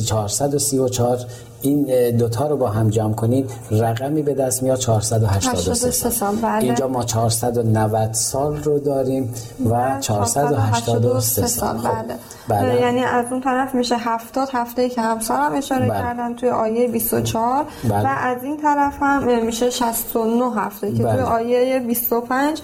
434 0.06 1.18
این 1.62 2.10
دوتا 2.16 2.46
رو 2.46 2.56
با 2.56 2.68
هم 2.68 2.90
جمع 2.90 3.14
کنید 3.14 3.50
رقمی 3.70 4.22
به 4.22 4.34
دست 4.34 4.62
میاد 4.62 4.78
483 4.78 5.90
سال, 5.90 6.12
سال. 6.12 6.36
بله. 6.36 6.64
اینجا 6.64 6.88
ما 6.88 7.04
490 7.04 8.12
سال 8.12 8.56
رو 8.56 8.78
داریم 8.78 9.34
و 9.70 10.00
483 10.00 11.46
سال 11.46 11.78
خب. 11.78 11.88
بله. 11.88 12.18
بله. 12.48 12.80
یعنی 12.80 13.00
از 13.00 13.24
اون 13.30 13.40
طرف 13.40 13.74
میشه 13.74 13.96
70 13.98 14.48
هفته 14.52 14.88
که 14.88 15.02
همسر 15.02 15.34
هم 15.34 15.54
اشاره 15.54 15.88
بله. 15.88 15.98
کردن 15.98 16.34
توی 16.34 16.48
آیه 16.48 16.88
24 16.88 17.64
بله. 17.84 18.02
و 18.02 18.06
از 18.06 18.44
این 18.44 18.56
طرف 18.56 19.02
هم 19.02 19.46
میشه 19.46 19.70
69 19.70 20.54
هفته 20.56 20.92
که 20.92 21.02
بله. 21.02 21.12
توی 21.12 21.22
آیه 21.22 21.80
25 21.86 22.62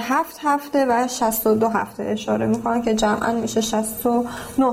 هفت 0.00 0.36
هفته 0.42 0.86
و 0.88 1.08
62 1.08 1.68
هفته 1.68 2.02
اشاره 2.02 2.46
می‌کنن 2.46 2.82
که 2.82 2.94
جمعا 2.94 3.32
میشه 3.32 3.60
69 3.60 4.26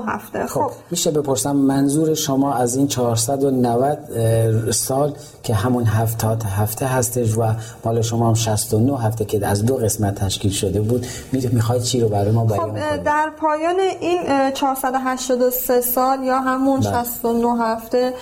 هفته 0.06 0.46
خب, 0.46 0.60
خب. 0.60 0.70
میشه 0.90 1.10
بپرسم 1.10 1.56
منظور 1.56 2.14
شما 2.14 2.54
از 2.54 2.76
این 2.76 2.88
490 3.50 4.70
سال 4.70 5.14
که 5.42 5.54
همون 5.54 5.84
هفتاد 5.84 6.42
هفته 6.42 6.86
هستش 6.86 7.38
و 7.38 7.52
مال 7.84 8.02
شما 8.02 8.28
هم 8.28 8.34
69 8.34 9.00
هفته 9.00 9.24
که 9.24 9.46
از 9.46 9.64
دو 9.64 9.76
قسمت 9.76 10.14
تشکیل 10.14 10.50
شده 10.50 10.80
بود. 10.80 11.06
می‌خواید 11.52 11.82
چی 11.82 12.00
رو 12.00 12.08
برای 12.08 12.30
ما 12.30 12.44
بیان 12.44 12.80
خب 12.80 13.02
در 13.02 13.30
پایان 13.40 13.74
این 14.00 14.50
483 14.54 15.80
سال 15.80 16.22
یا 16.22 16.40
همون 16.40 16.80
بله. 16.80 17.04
69 17.04 17.64
هفته 17.64 18.12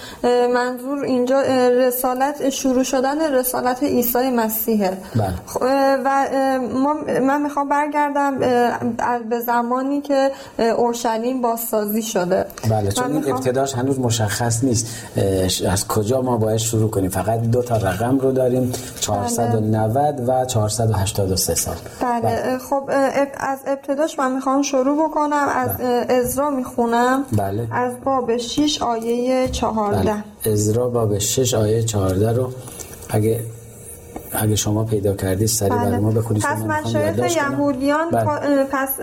منظور 0.54 1.04
اینجا 1.04 1.40
رسالت 1.68 2.50
شروع 2.50 2.82
شدن 2.82 3.34
رسالت 3.34 3.82
عیسی 3.82 4.30
مسیحه. 4.30 4.98
بله. 5.14 5.34
خب، 5.46 5.60
و 6.04 6.26
ما 6.74 6.94
من 7.22 7.42
می‌خوام 7.42 7.68
برگردم 7.68 8.38
به 9.30 9.40
زمانی 9.40 10.00
که 10.00 10.30
اورشلیم 10.78 11.42
بازسازی 11.42 12.02
شده. 12.02 12.46
بله 12.70 12.92
چون 12.92 13.12
این 13.12 13.32
ابتداش 13.32 13.74
هنوز 13.74 13.98
مشخص 13.98 14.64
نیست. 14.64 14.86
از 15.70 15.88
کجا 15.88 16.22
ما 16.22 16.36
باید 16.36 16.56
شروع 16.56 16.90
کنیم 16.90 17.10
فقط 17.10 17.40
دو 17.40 17.62
تا 17.62 17.76
رقم 17.76 18.18
رو 18.18 18.32
داریم 18.32 18.72
490 19.00 20.16
بله. 20.16 20.42
و 20.42 20.44
483 20.44 21.54
سال 21.54 21.74
بله, 22.00 22.20
بله. 22.20 22.58
خب 22.58 22.90
از 23.36 23.58
ابتداش 23.66 24.18
من 24.18 24.32
می‌خوام 24.32 24.62
شروع 24.62 25.08
بکنم 25.08 25.46
از 25.54 25.76
بله. 25.76 26.06
ازرا 26.08 26.50
می‌خونم 26.50 27.24
بله. 27.32 27.68
از 27.70 27.92
باب 28.04 28.36
6 28.36 28.82
آیه 28.82 29.48
14 29.48 29.98
بله. 29.98 30.52
ازرا 30.52 30.88
باب 30.88 31.18
6 31.18 31.54
آیه 31.54 31.82
14 31.82 32.32
رو 32.32 32.52
اگه 33.08 33.40
اگه 34.40 34.56
شما 34.56 34.84
پیدا 34.84 35.14
کردید 35.14 35.46
سری 35.46 35.68
بله. 35.68 35.78
برای 35.78 35.98
ما 35.98 36.10
بخونید 36.10 36.42
پس 36.42 36.58
مشایخ 36.58 37.36
یهودیان 37.36 38.10
بله. 38.10 38.64
پس 38.64 39.00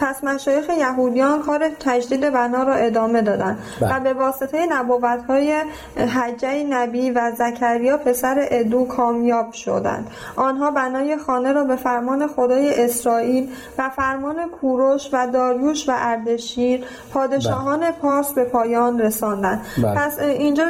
پس 0.00 0.24
مشایخ 0.24 0.64
یهودیان 0.78 1.42
کار 1.42 1.68
تجدید 1.80 2.30
بنا 2.30 2.62
را 2.62 2.74
ادامه 2.74 3.22
دادند 3.22 3.58
بله. 3.80 3.96
و 3.96 4.00
به 4.00 4.12
واسطه 4.12 4.66
نبوت 4.70 5.24
های 5.28 5.62
حجه 5.96 6.64
نبی 6.70 7.10
و 7.10 7.32
زکریا 7.38 7.96
پسر 7.96 8.46
ادو 8.50 8.84
کامیاب 8.84 9.52
شدند 9.52 10.10
آنها 10.36 10.70
بنای 10.70 11.16
خانه 11.16 11.52
را 11.52 11.64
به 11.64 11.76
فرمان 11.76 12.26
خدای 12.26 12.84
اسرائیل 12.84 13.48
و 13.78 13.90
فرمان 13.96 14.36
کوروش 14.60 15.08
و 15.12 15.26
داریوش 15.26 15.88
و 15.88 15.92
اردشیر 15.96 16.84
پادشاهان 17.12 17.80
بله. 17.80 17.90
پارس 17.90 18.32
به 18.32 18.44
پایان 18.44 18.98
رساندند 18.98 19.60
بله. 19.82 19.94
پس 19.94 20.18
اینجا 20.18 20.64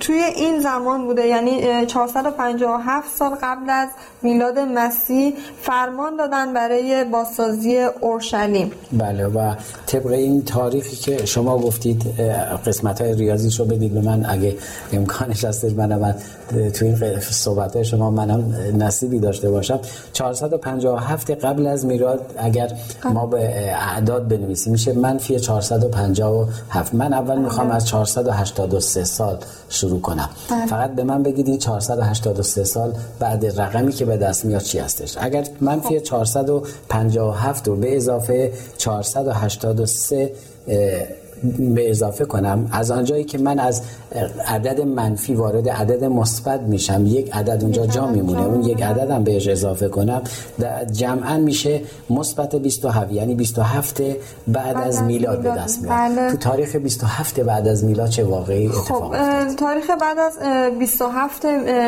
توی 0.00 0.22
این 0.36 0.60
زمان 0.60 1.04
بوده 1.04 1.26
یعنی 1.26 1.86
457 1.86 3.08
سال 3.22 3.38
قبل 3.42 3.70
از 3.70 3.88
میلاد 4.22 4.58
مسیح 4.58 5.34
فرمان 5.62 6.16
دادن 6.16 6.52
برای 6.52 7.04
بازسازی 7.04 7.78
اورشلیم. 8.00 8.70
بله 8.92 9.26
و 9.26 9.54
طبق 9.86 10.06
این 10.06 10.44
تاریخی 10.44 10.96
که 10.96 11.26
شما 11.26 11.58
گفتید 11.58 12.20
قسمت 12.66 13.00
های 13.00 13.14
ریاضی 13.14 13.58
رو 13.58 13.64
بدید 13.64 13.94
به 13.94 14.00
من. 14.00 14.26
اگه 14.28 14.56
امکانش 14.92 15.44
هستش 15.44 15.72
من 15.72 16.14
تو 16.74 16.84
این 16.84 17.20
صحبت 17.20 17.82
شما 17.82 18.10
منم 18.10 18.54
نصیبی 18.78 19.18
داشته 19.18 19.50
باشم. 19.50 19.80
457 20.12 21.30
قبل 21.30 21.66
از 21.66 21.86
میلاد 21.86 22.34
اگر 22.38 22.72
ما 23.04 23.26
به 23.26 23.72
اعداد 23.74 24.28
بنویسیم 24.28 24.72
میشه 24.72 24.92
منفی 24.92 25.40
457 25.40 26.94
من 26.94 27.12
اول 27.12 27.38
می‌خوام 27.38 27.70
از 27.70 27.86
483 27.86 29.04
سال 29.04 29.38
شروع 29.68 30.00
کنم. 30.00 30.28
بله. 30.50 30.66
فقط 30.66 30.90
به 30.94 31.04
من 31.04 31.22
بگید 31.22 31.48
این 31.48 31.58
483 31.58 32.64
سال 32.64 32.92
بعد 33.18 33.60
رقمی 33.60 33.92
که 33.92 34.04
به 34.04 34.16
دست 34.16 34.44
میاد 34.44 34.62
چی 34.62 34.78
هستش؟ 34.78 35.16
اگر 35.20 35.46
منفی 35.60 36.00
457 36.00 37.68
رو 37.68 37.76
به 37.76 37.96
اضافه 37.96 38.52
483 38.76 40.32
به 41.58 41.90
اضافه 41.90 42.24
کنم 42.24 42.68
از 42.72 42.90
آنجایی 42.90 43.24
که 43.24 43.38
من 43.38 43.58
از 43.58 43.82
عدد 44.46 44.80
منفی 44.80 45.34
وارد 45.34 45.68
عدد 45.68 46.04
مثبت 46.04 46.60
میشم 46.60 47.06
یک 47.06 47.34
عدد 47.34 47.62
اونجا 47.62 47.86
جا 47.86 48.06
میمونه 48.06 48.46
اون 48.46 48.62
یک 48.62 48.82
عدد 48.82 49.10
هم 49.10 49.24
بهش 49.24 49.48
اضافه 49.48 49.88
کنم 49.88 50.22
جمعا 50.92 51.36
میشه 51.36 51.80
مثبت 52.10 52.56
27 52.56 53.12
یعنی 53.12 53.34
27 53.34 54.02
بعد 54.48 54.76
از 54.76 55.02
میلاد 55.02 55.42
به 55.42 55.50
دست 55.50 55.82
میاد 55.82 55.94
بله. 55.94 56.30
تو 56.30 56.36
تاریخ 56.36 56.76
27 56.76 57.40
بعد 57.40 57.68
از 57.68 57.84
میلاد 57.84 58.08
چه 58.08 58.24
واقعی 58.24 58.68
خب، 58.68 58.92
اتفاق 58.92 59.16
خب 59.16 59.56
تاریخ 59.56 59.90
بعد 60.00 60.18
از 60.18 60.38
27 60.78 61.44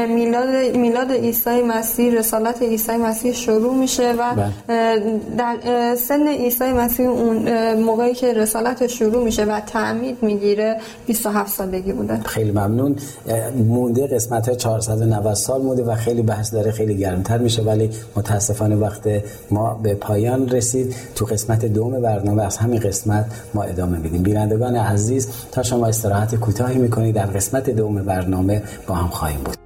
میلاد 0.09 0.77
میلاد 0.77 1.11
عیسی 1.11 1.63
مسیح 1.63 2.19
رسالت 2.19 2.63
عیسی 2.63 2.97
مسیح 2.97 3.33
شروع 3.33 3.75
میشه 3.75 4.13
و 4.13 4.35
بله. 4.35 5.21
در 5.39 5.57
سن 5.95 6.29
عیسی 6.29 6.65
مسیح 6.65 7.09
اون 7.09 7.75
موقعی 7.75 8.15
که 8.15 8.33
رسالت 8.33 8.87
شروع 8.87 9.25
و 9.45 9.61
تعمید 9.61 10.23
می‌گیره 10.23 10.81
27 11.07 11.53
سالگی 11.53 11.93
بوده. 11.93 12.21
خیلی 12.21 12.51
ممنون. 12.51 12.97
مونده 13.57 14.07
قسمت 14.07 14.57
490 14.57 15.35
سال 15.35 15.63
مونده 15.63 15.85
و 15.85 15.95
خیلی 15.95 16.23
بحث 16.23 16.55
داره 16.55 16.71
خیلی 16.71 16.97
گرمتر 16.97 17.39
میشه 17.39 17.63
ولی 17.63 17.91
متاسفانه 18.17 18.77
وقت 18.77 19.09
ما 19.51 19.75
به 19.75 19.95
پایان 19.95 20.49
رسید. 20.49 20.95
تو 21.15 21.25
قسمت 21.25 21.65
دوم 21.65 22.01
برنامه 22.01 22.43
از 22.43 22.57
همین 22.57 22.81
قسمت 22.81 23.27
ما 23.55 23.63
ادامه 23.63 23.99
میدیم. 23.99 24.23
بینندگان 24.23 24.77
عزیز 24.77 25.29
تا 25.53 25.63
شما 25.63 25.87
استراحت 25.87 26.35
کوتاهی 26.35 26.79
می‌کنید 26.79 27.15
در 27.15 27.27
قسمت 27.27 27.71
دوم 27.71 28.03
برنامه 28.03 28.63
با 28.87 28.95
هم 28.95 29.09
خواهیم 29.09 29.41
بود. 29.45 29.64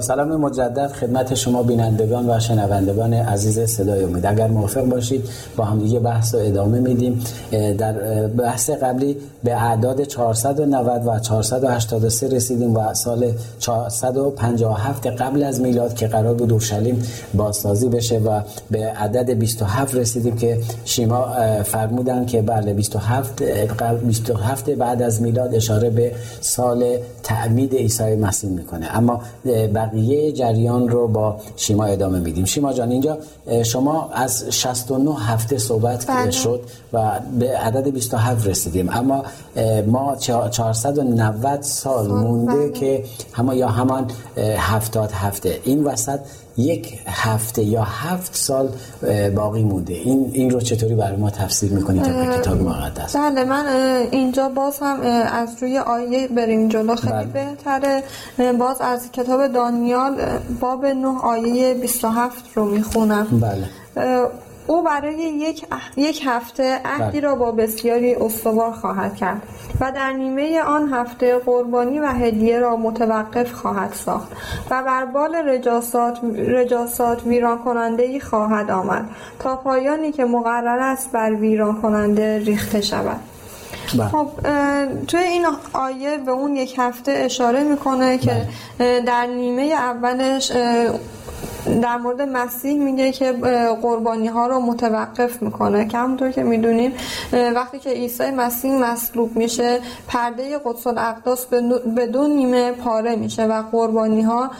سلام 0.00 0.36
مجدد 0.36 0.92
خدمت 0.92 1.34
شما 1.34 1.62
بینندگان 1.62 2.30
و 2.30 2.40
شنوندگان 2.40 3.14
عزیز 3.14 3.60
صدای 3.60 4.04
امید. 4.04 4.26
اگر 4.26 4.46
موافق 4.46 4.84
باشید 4.84 5.28
با 5.56 5.64
هم 5.64 5.78
دیگه 5.78 5.98
بحث 5.98 6.34
رو 6.34 6.40
ادامه 6.40 6.80
میدیم. 6.80 7.24
در 7.78 7.92
بحث 8.26 8.70
قبلی 8.70 9.16
به 9.44 9.62
اعداد 9.62 10.04
490 10.04 11.06
و 11.06 11.18
483 11.18 12.28
رسیدیم 12.28 12.76
و 12.76 12.94
سال 12.94 13.32
457 13.58 15.06
قبل 15.06 15.42
از 15.42 15.60
میلاد 15.60 15.94
که 15.94 16.06
قرار 16.06 16.34
بود 16.34 16.52
اورشلیم 16.52 17.02
بازسازی 17.34 17.88
بشه 17.88 18.18
و 18.18 18.40
به 18.70 18.84
عدد 18.84 19.30
27 19.30 19.94
رسیدیم 19.94 20.36
که 20.36 20.58
شیما 20.84 21.28
فرمودن 21.64 22.26
که 22.26 22.42
بله 22.42 22.74
27 22.74 23.42
27 24.04 24.70
بعد 24.70 25.02
از 25.02 25.22
میلاد 25.22 25.54
اشاره 25.54 25.90
به 25.90 26.12
سال 26.40 26.96
تعمید 27.22 27.74
عیسی 27.74 28.16
مسیح 28.16 28.50
می‌کنه. 28.50 28.96
اما 28.96 29.20
بقیه 29.88 30.32
جریان 30.32 30.88
رو 30.88 31.08
با 31.08 31.36
شیما 31.56 31.84
ادامه 31.84 32.18
میدیم 32.18 32.44
شیما 32.44 32.72
جان 32.72 32.90
اینجا 32.90 33.18
شما 33.62 34.10
از 34.12 34.44
69 34.50 35.14
هفته 35.20 35.58
صحبت 35.58 36.06
بله. 36.06 36.30
شد 36.30 36.60
و 36.92 37.20
به 37.38 37.58
عدد 37.58 37.88
27 37.88 38.46
رسیدیم 38.46 38.88
اما 38.92 39.24
ما 39.86 40.16
490 40.16 41.62
سال 41.62 42.08
مونده 42.08 42.52
بله. 42.52 42.70
که 42.70 43.04
همه 43.32 43.56
یا 43.56 43.68
همان 43.68 44.10
70 44.58 45.10
هفته 45.12 45.60
این 45.64 45.84
وسط 45.84 46.20
یک 46.58 46.98
هفته 47.06 47.62
یا 47.62 47.82
هفت 47.82 48.36
سال 48.36 48.68
باقی 49.34 49.62
مونده. 49.62 49.94
این 49.94 50.30
این 50.32 50.50
رو 50.50 50.60
چطوری 50.60 50.94
برای 50.94 51.16
ما 51.16 51.30
تفسیر 51.30 51.72
می‌کنید 51.72 52.02
که 52.04 52.12
کتاب 52.40 52.62
مقدس؟ 52.62 53.16
بله 53.16 53.44
من 53.44 53.66
اینجا 54.10 54.48
باز 54.48 54.78
هم 54.82 55.00
از 55.32 55.48
روی 55.60 55.78
آیه 55.78 56.28
بریم 56.28 56.68
جلو. 56.68 56.96
خیلی 56.96 57.12
بله. 57.12 57.24
بهتره. 57.24 58.02
باز 58.58 58.80
از 58.80 59.12
کتاب 59.12 59.46
دانیال 59.46 60.16
باب 60.60 60.86
9 60.86 61.08
آیه 61.22 61.74
27 61.74 62.44
رو 62.54 62.64
می‌خونم. 62.64 63.26
بله. 63.96 64.28
او 64.68 64.82
برای 64.82 65.14
یک, 65.14 65.66
یک 65.96 66.22
هفته 66.26 66.80
عهدی. 66.84 67.20
را 67.20 67.34
با 67.34 67.52
بسیاری 67.52 68.14
استوار 68.14 68.72
خواهد 68.72 69.16
کرد 69.16 69.42
و 69.80 69.92
در 69.92 70.12
نیمه 70.12 70.62
آن 70.62 70.92
هفته 70.92 71.38
قربانی 71.38 71.98
و 71.98 72.06
هدیه 72.06 72.58
را 72.58 72.76
متوقف 72.76 73.52
خواهد 73.52 73.92
ساخت 73.92 74.28
و 74.70 74.82
بر 74.82 75.04
بال 75.04 75.34
رجاسات, 75.34 76.18
رجاسات 76.36 77.26
ویران 77.26 77.58
کننده 77.58 78.02
ای 78.02 78.20
خواهد 78.20 78.70
آمد 78.70 79.08
تا 79.38 79.56
پایانی 79.56 80.12
که 80.12 80.24
مقرر 80.24 80.78
است 80.78 81.12
بر 81.12 81.34
ویران 81.34 81.82
کننده 81.82 82.38
ریخته 82.38 82.80
شود 82.80 83.20
بله. 83.98 84.08
خب 84.08 84.28
توی 85.06 85.20
این 85.20 85.46
آیه 85.72 86.18
به 86.18 86.30
اون 86.30 86.56
یک 86.56 86.74
هفته 86.78 87.12
اشاره 87.12 87.62
می‌کنه 87.62 88.18
که 88.18 88.48
بله. 88.78 89.00
در 89.00 89.26
نیمه 89.26 89.62
اولش 89.62 90.52
در 91.82 91.96
مورد 91.96 92.22
مسیح 92.22 92.78
میگه 92.78 93.12
که 93.12 93.32
قربانی 93.82 94.26
ها 94.26 94.46
رو 94.46 94.60
متوقف 94.60 95.42
می‌کنه. 95.42 95.88
که 95.88 95.98
همونطور 95.98 96.30
که 96.30 96.42
می‌دونیم 96.42 96.92
وقتی 97.32 97.78
که 97.78 97.90
عیسی 97.90 98.30
مسیح 98.30 98.72
مصلوب 98.72 99.36
میشه 99.36 99.80
پرده 100.08 100.58
قدس 100.64 100.86
الاقداس 100.86 101.46
به 101.94 102.06
دو 102.06 102.26
نیمه 102.26 102.72
پاره 102.72 103.16
میشه 103.16 103.46
و 103.46 103.62
قربانی 103.72 104.22
ها 104.22 104.50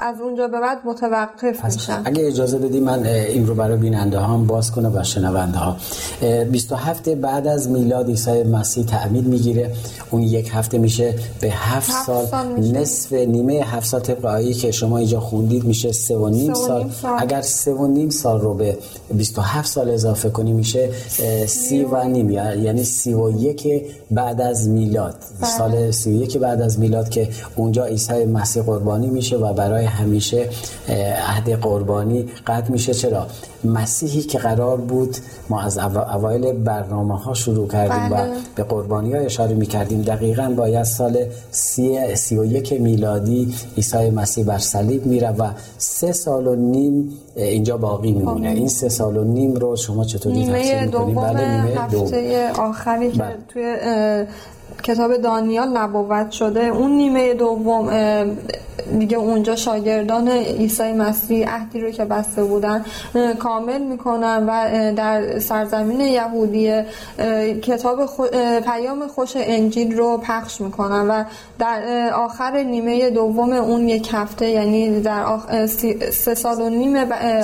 از 0.00 0.20
اونجا 0.20 0.48
به 0.48 0.60
بعد 0.60 0.78
متوقف 0.84 1.64
میشن 1.64 2.02
اگه 2.04 2.26
اجازه 2.26 2.58
بدی 2.58 2.80
من 2.80 3.06
این 3.06 3.46
رو 3.46 3.54
برای 3.54 3.76
بیننده 3.76 4.18
ها 4.18 4.34
هم 4.34 4.46
باز 4.46 4.72
کنم 4.72 4.92
و 4.94 5.02
شنونده 5.02 5.58
ها 5.58 5.76
27 6.44 7.08
بعد 7.08 7.46
از 7.46 7.70
میلاد 7.70 8.08
عیسی 8.08 8.42
مسیح 8.42 8.84
تعمید 8.84 9.26
می‌گیره 9.26 9.72
اون 10.10 10.22
یک 10.22 10.50
هفته 10.54 10.78
میشه 10.78 11.14
به 11.40 11.50
هفت 11.50 11.92
سال, 12.06 12.26
سال 12.26 12.60
نصف 12.60 13.12
نیمه 13.12 13.52
هفت 13.52 13.86
سال 13.86 14.00
طبق 14.00 14.40
که 14.40 14.70
شما 14.70 14.98
اینجا 14.98 15.20
خوندید 15.20 15.64
میشه 15.64 15.92
سه 15.92 16.16
و 16.16 16.28
نیم 16.28 16.54
سال. 16.54 16.90
سال. 16.90 17.12
اگر 17.18 17.40
سه 17.40 17.72
و 17.72 17.86
نیم 17.86 18.10
سال 18.10 18.40
رو 18.40 18.54
به 18.54 18.78
27 19.14 19.68
سال 19.68 19.90
اضافه 19.90 20.30
کنی 20.30 20.52
میشه 20.52 20.90
سی 21.46 21.84
و 21.84 22.04
نیم 22.04 22.30
یعنی 22.30 22.84
سی 22.84 23.14
و 23.14 23.30
یک 23.30 23.66
بعد 24.10 24.40
از 24.40 24.68
میلاد 24.68 25.14
بله. 25.40 25.50
سال 25.50 25.90
سی 25.90 26.10
و 26.10 26.14
یک 26.14 26.38
بعد 26.38 26.62
از 26.62 26.78
میلاد 26.78 27.08
که 27.08 27.28
اونجا 27.56 27.84
عیسی 27.84 28.24
مسیح 28.24 28.62
قربانی 28.62 29.10
میشه 29.10 29.36
و 29.36 29.52
برای 29.52 29.84
همیشه 29.90 30.48
عهد 31.28 31.60
قربانی 31.60 32.28
قطع 32.46 32.70
میشه. 32.70 32.94
چرا؟ 32.94 33.26
مسیحی 33.64 34.22
که 34.22 34.38
قرار 34.38 34.76
بود 34.76 35.16
ما 35.48 35.60
از 35.60 35.78
اوایل 35.78 36.52
برنامه 36.52 37.18
ها 37.18 37.34
شروع 37.34 37.68
کردیم 37.68 38.12
و 38.12 38.14
بله. 38.14 38.30
به 38.54 38.62
قربانی 38.62 39.12
ها 39.12 39.20
اشاره 39.20 39.54
می 39.54 39.66
کردیم 39.66 40.02
دقیقا 40.02 40.54
باید 40.56 40.82
سال 40.82 41.24
سی, 41.50 42.16
سی 42.16 42.38
و 42.38 42.44
یک 42.44 42.72
میلادی 42.72 43.54
عیسی 43.76 44.10
مسیح 44.10 44.44
بر 44.44 44.58
صلیب 44.58 45.06
میره 45.06 45.30
و 45.30 45.50
سه 45.78 46.12
سال 46.12 46.46
و 46.46 46.54
نیم 46.54 47.12
اینجا 47.36 47.76
باقی 47.76 48.12
میمونه. 48.12 48.48
این 48.48 48.68
سه 48.68 48.88
سال 48.88 49.16
و 49.16 49.24
نیم 49.24 49.54
رو 49.54 49.76
شما 49.76 50.04
چطوری 50.04 50.46
تفسیر 50.46 50.80
می‌کنید؟ 50.80 51.16
بله 51.16 51.62
نیمه 51.62 51.80
هفته 51.80 52.50
آخری 52.52 53.12
که 53.12 53.18
بله. 53.18 53.36
توی 53.48 53.76
کتاب 54.82 55.16
دانیال 55.16 55.68
نبوت 55.76 56.30
شده. 56.30 56.60
اون 56.60 56.90
نیمه 56.90 57.34
دوم 57.34 57.88
دیگه 58.98 59.16
اونجا 59.16 59.56
شاگردان 59.56 60.28
عیسی 60.28 60.92
مسیح 60.92 61.48
عهدی 61.48 61.80
رو 61.80 61.90
که 61.90 62.04
بسته 62.04 62.44
بودن 62.44 62.84
کامل 63.38 63.80
می‌کنن 63.80 64.46
و 64.48 64.92
در 64.94 65.38
سرزمین 65.38 66.00
یهودی 66.00 66.82
کتاب 67.62 68.06
پیام 68.64 69.08
خوش 69.08 69.32
انجیل 69.36 69.96
رو 69.96 70.18
پخش 70.18 70.60
می‌کنن 70.60 71.08
و 71.08 71.24
در 71.58 72.10
آخر 72.14 72.62
نیمه 72.62 73.10
دوم 73.10 73.52
اون 73.52 73.88
یک 73.88 74.10
هفته 74.12 74.48
یعنی 74.48 75.00
در 75.00 75.22
آخ... 75.22 75.66
سه 76.10 76.34
سال 76.34 76.60
و 76.60 76.68
نیم 76.68 76.96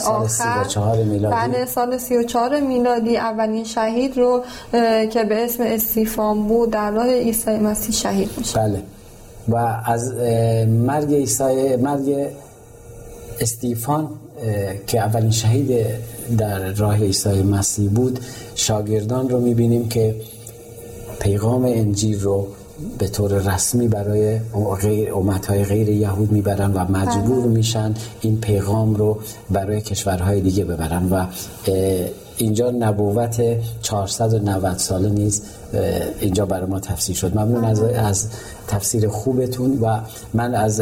آخر 0.06 0.64
بعد 1.30 1.64
سال 1.64 1.98
سی 1.98 2.16
و 2.16 2.22
چهار 2.22 2.60
میلادی 2.60 3.16
اولین 3.16 3.64
شهید 3.64 4.18
رو 4.18 4.44
که 5.10 5.24
به 5.24 5.44
اسم 5.44 5.62
استیفان 5.62 6.42
بود 6.48 6.70
در 6.70 6.90
راه 6.90 7.06
عیسی 7.06 7.50
مسیح 7.50 7.94
شهید 7.94 8.30
میشه. 8.38 8.58
بله. 8.58 8.82
و 9.48 9.82
از 9.84 10.12
مرگ 10.68 11.14
عیسی 11.14 11.76
مرگ 11.76 12.26
استیفان 13.40 14.08
که 14.86 15.00
اولین 15.00 15.30
شهید 15.30 15.86
در 16.38 16.72
راه 16.72 16.96
عیسی 16.96 17.42
مسیح 17.42 17.90
بود 17.90 18.20
شاگردان 18.54 19.28
رو 19.28 19.40
می‌بینیم 19.40 19.88
که 19.88 20.16
پیغام 21.20 21.64
انجیل 21.64 22.20
رو 22.20 22.46
به 22.98 23.08
طور 23.08 23.32
رسمی 23.32 23.88
برای 23.88 24.38
غیر 24.80 25.14
امتهای 25.14 25.64
غیر 25.64 25.88
یهود 25.88 26.32
می‌برن 26.32 26.72
و 26.72 26.78
مجبور 26.78 27.40
بله. 27.40 27.46
میشن 27.46 27.94
این 28.20 28.40
پیغام 28.40 28.94
رو 28.94 29.18
برای 29.50 29.80
کشورهای 29.80 30.40
دیگه 30.40 30.64
ببرن 30.64 31.08
و 31.10 31.26
اینجا 32.36 32.70
نبوت 32.70 33.42
490 33.82 34.76
ساله 34.78 35.08
نیز 35.08 35.42
اینجا 36.20 36.46
برای 36.46 36.66
ما 36.66 36.80
تفسیر 36.80 37.16
شد. 37.16 37.38
ممنون 37.38 37.64
از, 37.64 37.82
از 37.82 38.28
تفسیر 38.68 39.08
خوبتون 39.08 39.78
و 39.82 40.00
من 40.34 40.54
از 40.54 40.80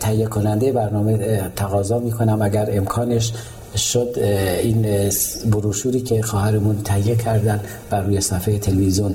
تهیه 0.00 0.26
کننده 0.26 0.72
برنامه 0.72 1.42
تقاضا 1.56 1.98
می‌کنم. 1.98 2.42
اگر 2.42 2.68
امکانش 2.72 3.32
شد 3.76 4.18
این 4.62 5.10
بروشوری 5.50 6.00
که 6.00 6.22
خواهرمون 6.22 6.82
تهیه 6.84 7.16
کردن 7.16 7.60
بر 7.90 8.00
روی 8.00 8.20
صفحه 8.20 8.58
تلویزیون 8.58 9.14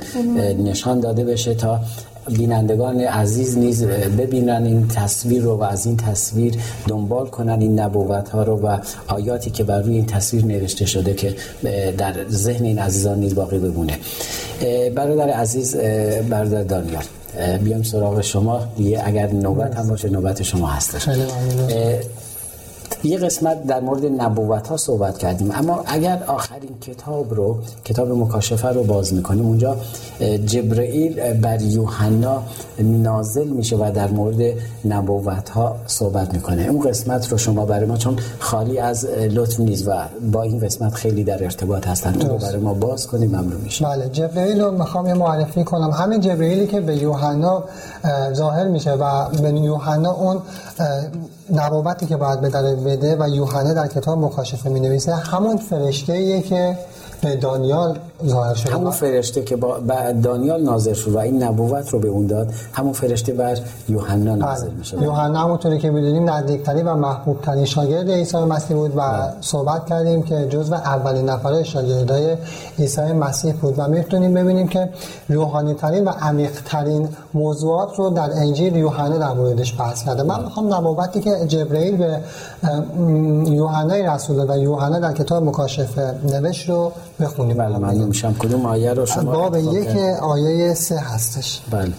نشان 0.63 0.99
داده 0.99 1.23
بشه 1.23 1.53
تا 1.53 1.79
بینندگان 2.29 3.01
عزیز 3.01 3.57
نیز 3.57 3.83
ببینن 3.83 4.63
این 4.65 4.87
تصویر 4.87 5.43
رو 5.43 5.57
و 5.57 5.63
از 5.63 5.85
این 5.85 5.97
تصویر 5.97 6.53
دنبال 6.87 7.27
کنن 7.27 7.61
این 7.61 7.79
نبوت 7.79 8.29
ها 8.29 8.43
رو 8.43 8.57
و 8.57 8.77
آیاتی 9.07 9.49
که 9.49 9.63
بر 9.63 9.81
روی 9.81 9.95
این 9.95 10.05
تصویر 10.05 10.45
نوشته 10.45 10.85
شده 10.85 11.13
که 11.13 11.35
در 11.97 12.13
ذهن 12.29 12.65
این 12.65 12.79
عزیزان 12.79 13.19
نیز 13.19 13.35
باقی 13.35 13.59
بمونه. 13.59 13.97
برادر 14.95 15.29
عزیز 15.29 15.75
برادر 16.29 16.63
دانیال 16.63 17.03
بیام 17.63 17.83
سراغ 17.83 18.21
شما. 18.21 18.61
دیگه 18.77 19.01
اگر 19.05 19.31
نوبت 19.31 19.75
هم 19.75 19.87
باشه 19.87 20.09
نوبت 20.09 20.43
شما 20.43 20.67
هستش. 20.67 21.09
یه 23.03 23.17
قسمت 23.17 23.63
در 23.63 23.79
مورد 23.79 24.05
نبوت 24.05 24.67
ها 24.67 24.77
صحبت 24.77 25.17
کردیم. 25.17 25.51
اما 25.55 25.83
اگر 25.85 26.23
آخرین 26.27 26.79
کتاب 26.81 27.33
رو 27.33 27.57
کتاب 27.85 28.11
مکاشفه 28.11 28.67
رو 28.67 28.83
باز 28.83 29.13
می‌کنیم 29.13 29.45
اونجا 29.45 29.77
جبرئیل 30.45 31.33
بر 31.33 31.61
یوحنا 31.61 32.43
نازل 32.79 33.47
میشه 33.47 33.75
و 33.75 33.91
در 33.91 34.07
مورد 34.07 34.53
نبوت 34.85 35.49
ها 35.49 35.75
صحبت 35.87 36.33
می‌کنه. 36.33 36.63
اون 36.63 36.81
قسمت 36.89 37.31
رو 37.31 37.37
شما 37.37 37.65
برای 37.65 37.85
ما 37.85 37.97
چون 37.97 38.15
خالی 38.39 38.79
از 38.79 39.05
لطف 39.05 39.59
نیست 39.59 39.87
و 39.87 39.91
با 40.31 40.43
این 40.43 40.59
قسمت 40.59 40.93
خیلی 40.93 41.23
در 41.23 41.43
ارتباط 41.43 41.87
هستن 41.87 42.21
رو 42.21 42.37
برای 42.37 42.61
ما 42.61 42.73
باز 42.73 43.07
کنیم 43.07 43.29
ممنون 43.29 43.61
میشه 43.63 43.85
بله 43.85 44.09
جبرئیل 44.09 44.61
رو 44.61 44.71
می‌خوام 44.71 45.07
یه 45.07 45.13
معرفی 45.13 45.63
کنم. 45.63 45.91
همین 45.91 46.19
جبرئیلی 46.19 46.67
که 46.67 46.81
به 46.81 46.95
یوحنا 46.95 47.63
ظاهر 48.33 48.67
میشه 48.67 48.91
و 48.91 49.29
به 49.29 49.49
یوحنا 49.49 50.11
اون 50.11 50.41
نبوتی 51.53 52.05
که 52.05 52.17
باید 52.17 52.41
به 52.41 52.49
بده 52.89 53.17
و 53.19 53.29
یوحنا 53.29 53.73
در 53.73 53.87
کتاب 53.87 54.19
مکاشفه 54.19 54.69
می 54.69 54.79
نویسه 54.79 55.15
همون 55.15 55.57
فرشته 55.57 56.13
ایه 56.13 56.41
که 56.41 56.77
به 57.21 57.35
دانیال 57.35 57.99
ظاهر 58.25 58.53
شده 58.53 58.73
همون 58.73 58.91
فرشته 58.91 59.43
که 59.43 59.55
با 59.55 59.79
دانیال 60.23 60.61
نازل 60.61 60.93
شد 60.93 61.11
و 61.11 61.17
این 61.17 61.43
نبوت 61.43 61.89
رو 61.89 61.99
به 61.99 62.07
اون 62.07 62.25
داد 62.25 62.51
همون 62.73 62.93
فرشته 62.93 63.33
بر 63.33 63.57
یوحنا 63.89 64.35
نازل 64.35 64.67
بله. 64.67 64.75
میشه 64.77 65.03
یوحنا 65.03 65.39
همونطوری 65.39 65.77
که 65.77 65.89
می‌دونیم 65.89 66.29
نزدیکترین 66.29 66.87
و 66.87 66.95
محبوب 66.95 67.41
ترین 67.41 67.65
شاگرد 67.65 68.09
عیسی 68.09 68.37
مسیح 68.37 68.77
بود 68.77 68.91
و 68.91 68.99
بله. 68.99 69.33
صحبت 69.41 69.85
کردیم 69.85 70.23
که 70.23 70.47
جزو 70.49 70.73
اولین 70.73 71.29
نفرهای 71.29 71.65
شاگردای 71.65 72.37
عیسی 72.79 73.01
مسیح 73.01 73.53
بود 73.53 73.73
و 73.77 73.87
می‌تونیم 73.87 74.33
ببینیم 74.33 74.67
که 74.67 74.89
روحانی 75.29 75.73
ترین 75.73 76.05
و 76.05 76.09
عمیق 76.09 76.51
ترین 76.65 77.09
موضوعات 77.33 77.95
رو 77.95 78.09
در 78.09 78.31
انجیل 78.33 78.75
یوحنا 78.75 79.17
در 79.17 79.33
موردش 79.33 79.79
بحث 79.79 80.03
کرده 80.03 80.23
من 80.23 80.43
می‌خوام 80.43 80.73
نبوتی 80.73 81.19
که 81.19 81.45
جبرئیل 81.47 81.97
به 81.97 82.19
یوحنا 83.51 84.15
رسول 84.15 84.49
و 84.49 84.57
یوحنا 84.57 84.99
در 84.99 85.13
کتاب 85.13 85.43
مکاشفه 85.43 86.15
نوشت 86.23 86.69
رو 86.69 86.91
بخونیم 87.19 87.57
بله 87.57 88.08
میشم. 88.09 88.35
کدوم 88.39 88.65
آیه 88.65 88.93
رو 88.93 89.05
شما 89.05 89.31
باب 89.31 89.55
یک 89.57 89.87
آیه 90.21 90.73
سه 90.73 90.99
هستش. 90.99 91.61
بله. 91.71 91.93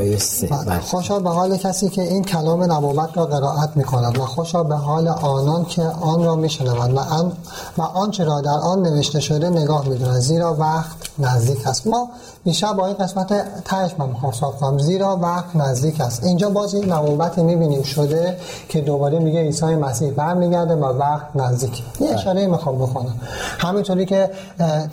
یک 0.00 0.22
سه. 0.22 0.46
بله. 0.46 0.80
خوشا 0.80 1.18
به 1.18 1.30
حال 1.30 1.56
کسی 1.56 1.88
که 1.88 2.02
این 2.02 2.24
کلام 2.24 2.72
نبوت 2.72 3.16
را 3.16 3.26
قرائت 3.26 3.70
می 3.74 3.84
کند 3.84 4.18
و 4.18 4.26
خوشا 4.26 4.62
به 4.62 4.74
حال 4.74 5.08
آنان 5.08 5.64
که 5.64 5.82
آن 5.82 6.24
را 6.24 6.36
می 6.36 6.50
شنوند 6.50 6.94
و, 6.94 6.98
آن 6.98 7.32
و 7.78 7.82
آنچه 7.82 8.24
را 8.24 8.40
در 8.40 8.50
آن 8.50 8.82
نوشته 8.82 9.20
شده 9.20 9.50
نگاه 9.50 9.88
می 9.88 9.98
زیرا 10.20 10.54
وقت 10.54 10.96
نزدیک 11.18 11.66
است. 11.66 11.86
ما 11.86 12.08
بیشتر 12.44 12.72
با 12.72 12.86
این 12.86 12.96
قسمت 12.96 13.32
تهش 13.64 13.90
من 13.98 14.08
می‌خوام 14.08 14.78
زیرا 14.78 15.16
وقت 15.16 15.56
نزدیک 15.56 16.00
است. 16.00 16.24
اینجا 16.24 16.50
باز 16.50 16.74
این 16.74 16.92
نبوتی 16.92 17.42
می‌بینیم 17.42 17.82
شده 17.82 18.36
که 18.68 18.80
دوباره 18.80 19.18
میگه 19.18 19.40
عیسی 19.40 19.74
مسیح 19.74 20.10
برمیگرده 20.10 20.76
و 20.76 20.84
وقت 20.84 21.26
نزدیک. 21.34 21.82
یه 22.00 22.06
بله. 22.06 22.18
اشاره 22.18 22.46
می‌خوام 22.46 22.78
بکنم. 22.78 23.14
همینطوری 23.58 24.06
که 24.06 24.30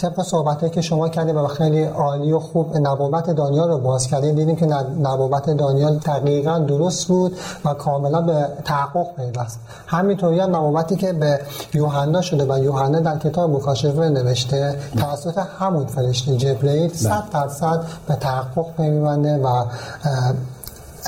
طبق 0.01 0.21
صحبتی 0.21 0.69
که 0.69 0.81
شما 0.81 1.09
کردیم 1.09 1.37
و 1.37 1.47
خیلی 1.47 1.83
عالی 1.83 2.31
و 2.31 2.39
خوب 2.39 2.77
نبوت 2.77 3.29
دانیال 3.29 3.69
رو 3.69 3.77
باز 3.77 4.07
کردیم 4.11 4.35
دیدیم 4.35 4.55
که 4.55 4.65
نبوت 5.01 5.49
دانیال 5.49 5.97
دقیقا 5.97 6.59
درست 6.59 7.07
بود 7.07 7.37
و 7.65 7.73
کاملا 7.73 8.21
به 8.21 8.47
تحقق 8.65 9.15
پیوست. 9.15 9.59
همینطوری 9.87 10.39
هم 10.39 10.55
نبوتی 10.55 10.95
که 10.95 11.13
به 11.13 11.39
یوحنا 11.73 12.21
شده 12.21 12.45
و 12.53 12.63
یوحنا 12.63 12.99
در 12.99 13.17
کتاب 13.17 13.49
مکاشفه 13.55 14.09
نوشته 14.09 14.75
توسط 14.97 15.37
همون 15.59 15.85
فرشته 15.85 16.37
جبرئیل 16.37 16.93
100 16.93 17.09
بله. 17.09 17.21
درصد 17.33 17.83
به 18.07 18.15
تحقق 18.15 18.79
میبنده 18.79 19.37
و 19.37 19.65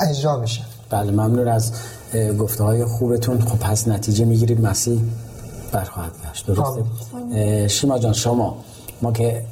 اجرا 0.08 0.36
میشه. 0.36 0.62
بله 0.90 1.10
ممنون 1.10 1.48
از 1.48 1.72
گفته 2.38 2.64
های 2.64 2.84
خوبتون. 2.84 3.40
خب 3.40 3.58
پس 3.58 3.88
نتیجه 3.88 4.24
می‌گیریم. 4.24 4.60
مسیح 4.60 5.00
برخواهد 5.72 6.12
گشت. 6.30 6.46
درسته؟ 6.46 7.68
شیما 7.68 7.98
جان 7.98 8.12
شما 8.12 8.56
ما 9.02 9.12
که 9.12 9.42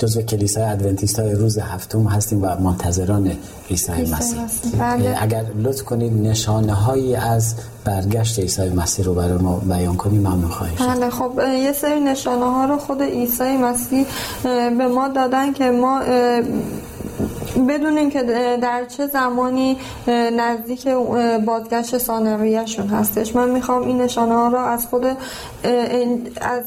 جزو 0.00 0.22
کلیسای 0.22 0.64
ادونتیست 0.64 1.18
های 1.18 1.32
روز 1.32 1.58
هفتم 1.58 2.04
هستیم 2.04 2.42
و 2.42 2.46
منتظران 2.60 3.32
عیسی 3.70 3.92
مسیح. 3.92 4.40
بله. 4.78 5.16
اگر 5.22 5.44
لطف 5.62 5.82
کنید 5.82 6.12
نشانه 6.12 6.72
هایی 6.72 7.16
از 7.16 7.54
برگشت 7.84 8.38
عیسی 8.38 8.68
مسیح 8.68 9.04
رو 9.04 9.14
برای 9.14 9.38
ما 9.38 9.56
بیان 9.56 9.96
کنید 9.96 10.20
ممنون 10.20 10.50
خواهیم 10.50 10.76
بله 10.78 11.10
خب 11.10 11.32
یه 11.38 11.72
سری 11.72 12.00
نشانه 12.00 12.44
ها 12.44 12.64
رو 12.64 12.78
خود 12.78 13.02
عیسی 13.02 13.56
مسیح 13.56 14.06
به 14.78 14.88
ما 14.88 15.08
دادن 15.08 15.52
که 15.52 15.70
ما 15.70 16.00
بدونیم 17.68 18.10
که 18.10 18.22
در 18.62 18.84
چه 18.84 19.06
زمانی 19.06 19.76
نزدیک 20.36 20.88
بازگشت 21.46 21.98
ثانویهشون 21.98 22.86
هستش 22.86 23.36
من 23.36 23.50
می‌خوام 23.50 23.82
این 23.82 24.00
نشانه 24.00 24.34
ها 24.34 24.48
را 24.48 24.64
از 24.66 24.86
خود 24.86 25.04
از 26.40 26.64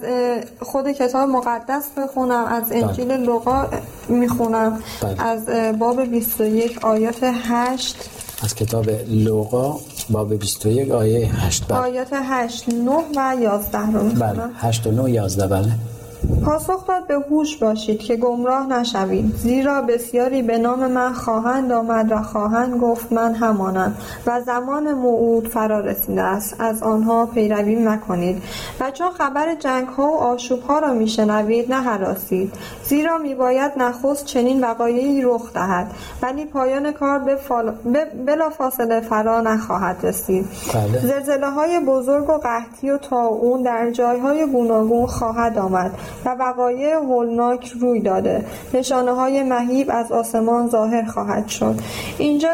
خود 0.62 0.92
کتاب 0.92 1.30
مقدس 1.30 1.84
بخونم 1.98 2.46
از 2.46 2.64
انجیل 2.72 3.08
بله. 3.08 3.18
لوقا 3.18 3.68
می‌خونم. 4.10 4.80
بله. 5.02 5.28
از 5.28 5.46
باب 5.80 6.02
21 6.02 6.86
آیات 6.86 7.18
8 7.24 8.10
از 8.44 8.56
کتاب 8.56 8.86
لوقا 9.08 9.80
باب 10.10 10.34
21 10.34 10.92
آیه 10.92 11.46
8 11.46 11.68
بله. 11.68 11.78
آیات 11.78 12.08
8 12.14 12.70
9 12.70 12.92
و 12.92 13.36
11 13.42 13.80
رو 13.92 14.10
بله. 14.10 14.44
8 14.58 14.88
و 14.88 14.92
9 14.92 15.12
11 15.12 15.48
بله. 15.48 15.72
پاسخ 16.46 16.88
داد 16.88 17.08
به 17.08 17.14
هوش 17.30 17.58
باشید 17.58 18.00
که 18.00 18.16
گمراه 18.16 18.68
نشوید 18.68 19.36
زیرا 19.36 19.82
بسیاری 19.82 20.42
به 20.42 20.58
نام 20.58 20.92
من 20.92 21.14
خواهند 21.14 21.72
آمد 21.72 22.12
و 22.12 22.22
خواهند 22.22 22.82
گفت 22.82 23.12
من 23.12 23.36
همانم 23.36 23.96
و 24.28 24.42
زمان 24.42 24.94
موعود 24.94 25.48
فرا 25.48 25.80
رسیده 25.80 26.22
است. 26.22 26.56
از 26.60 26.84
آنها 26.84 27.26
پیروی 27.26 27.76
مکنید 27.76 28.44
و 28.80 28.92
چون 28.92 29.12
خبر 29.12 29.56
جنگ 29.56 29.88
ها 29.88 30.08
و 30.08 30.18
آشوب 30.18 30.62
ها 30.62 30.80
را 30.80 30.94
میشنوید 30.94 31.74
نهراسید 31.74 32.54
زیرا 32.84 33.18
میباید 33.18 33.72
نخست 33.78 34.26
چنین 34.26 34.62
وقایعی 34.62 35.22
رخ 35.22 35.54
دهد. 35.54 35.92
ولی 36.22 36.46
پایان 36.46 36.92
کار 36.92 37.20
به 37.20 37.36
فال... 37.36 37.72
بلا 38.26 38.50
فاصله 38.50 39.02
فرا 39.02 39.42
نخواهد 39.42 39.98
رسید. 40.04 40.46
بله. 40.74 41.00
زلزله 41.00 41.50
های 41.50 41.80
بزرگ 41.80 42.30
و 42.30 42.38
قحطی 42.38 42.90
و 42.90 42.98
تاون 42.98 43.62
در 43.62 43.92
جایهای 43.92 44.46
گوناگون 44.46 45.06
خواهد 45.06 45.58
آمد. 45.58 45.92
و 46.26 46.30
وقایع 46.30 46.96
هولناک 46.96 47.74
روی 47.80 48.00
داده. 48.00 48.46
نشانه 48.74 49.12
های 49.12 49.44
مهیب 49.44 49.92
از 49.94 50.12
آسمان 50.12 50.70
ظاهر 50.70 51.04
خواهد 51.04 51.48
شد. 51.48 51.76
اینجا 52.18 52.50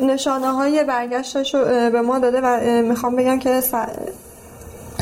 نشانه 0.00 0.46
های 0.46 0.84
برگشتش 0.84 1.54
رو 1.54 1.64
به 1.64 2.00
ما 2.00 2.18
داده 2.18 2.40
و 2.40 2.60
می‌خوام 2.82 3.16
بگم 3.16 3.38
که 3.38 3.62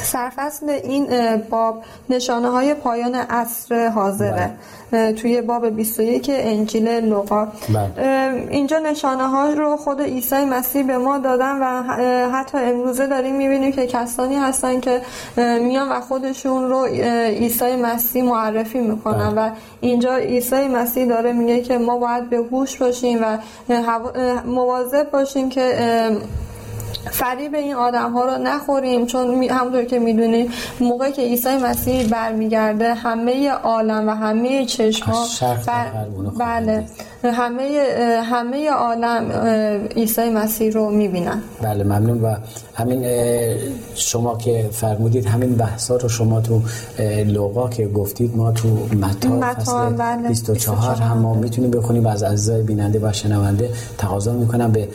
سرفصل 0.04 0.68
این 0.68 1.06
باب 1.50 1.82
نشانه 2.10 2.48
های 2.48 2.74
پایان 2.74 3.14
عصر 3.14 3.88
حاضره 3.88 4.50
بله. 4.90 5.12
توی 5.12 5.42
باب 5.42 5.66
21 5.66 6.30
انجیل 6.34 6.88
لوقا 6.88 7.48
بله. 7.68 8.46
اینجا 8.50 8.78
نشانه 8.78 9.28
ها 9.28 9.48
رو 9.48 9.76
خود 9.76 10.00
عیسی 10.00 10.44
مسیح 10.44 10.82
به 10.82 10.98
ما 10.98 11.18
دادن 11.18 11.58
و 11.60 11.82
حتی 12.28 12.58
امروزه 12.58 13.06
داریم 13.06 13.36
می‌بینیم 13.36 13.72
که 13.72 13.86
کسانی 13.86 14.36
هستن 14.36 14.80
که 14.80 15.00
میان 15.36 15.88
و 15.88 16.00
خودشون 16.00 16.70
رو 16.70 16.84
عیسی 16.84 17.76
مسیح 17.76 18.24
معرفی 18.24 18.78
می‌کنن 18.80 19.34
بله. 19.34 19.48
و 19.48 19.50
اینجا 19.80 20.16
عیسی 20.16 20.68
مسیح 20.68 21.06
داره 21.06 21.32
میگه 21.32 21.62
که 21.62 21.78
ما 21.78 21.98
باید 21.98 22.30
به 22.30 22.36
هوش 22.36 22.76
باشیم 22.76 23.18
و 23.22 23.38
مواظب 24.46 25.10
باشیم 25.10 25.48
که 25.48 25.76
فریب 27.10 27.54
این 27.54 27.74
آدم 27.74 28.12
ها 28.12 28.24
رو 28.24 28.42
نخوریم 28.42 29.06
چون 29.06 29.42
همونطور 29.42 29.84
که 29.84 29.98
می‌دونیم 29.98 30.52
موقع 30.80 31.10
که 31.10 31.22
عیسی 31.22 31.56
مسیح 31.56 32.08
برمیگرده 32.08 32.94
همه 32.94 33.50
عالم 33.50 34.08
و 34.08 34.10
همه 34.10 34.64
چشم 34.64 35.06
ها 35.06 35.26
بله. 36.38 36.86
همه 37.30 37.90
همه 38.24 38.70
عالم 38.70 39.30
عیسی 39.96 40.30
مسیح 40.30 40.72
رو 40.72 40.90
می‌بینن 40.90 41.42
بله 41.62 41.84
ممنون 41.84 42.20
و 42.20 42.34
همین 42.74 43.04
شما 43.94 44.36
که 44.36 44.68
فرمودید 44.72 45.26
همین 45.26 45.54
بحثا 45.54 45.96
رو 45.96 46.08
شما 46.08 46.40
تو 46.40 46.62
لوقا 47.26 47.68
که 47.68 47.86
گفتید 47.86 48.36
ما 48.36 48.52
تو 48.52 48.68
متا 49.00 49.40
فصل 49.40 49.90
بله. 49.90 50.28
24 50.28 50.96
هم 50.96 51.18
ما 51.18 51.34
می‌تونیم 51.34 51.70
بخونیم 51.70 52.06
از 52.06 52.22
عزیزای 52.22 52.62
بیننده 52.62 52.98
و 53.02 53.12
شنونده 53.12 53.70
تقاضا 53.98 54.32
می‌کنم 54.32 54.72
به 54.72 54.88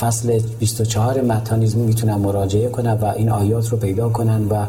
فصل 0.00 0.40
24 0.58 1.20
متا 1.20 1.56
نیز 1.56 1.76
می‌تونن 1.76 2.14
مراجعه 2.14 2.68
کنن 2.68 2.92
و 2.92 3.04
این 3.04 3.30
آیات 3.30 3.68
رو 3.68 3.76
پیدا 3.76 4.08
کنن 4.08 4.48
و 4.48 4.66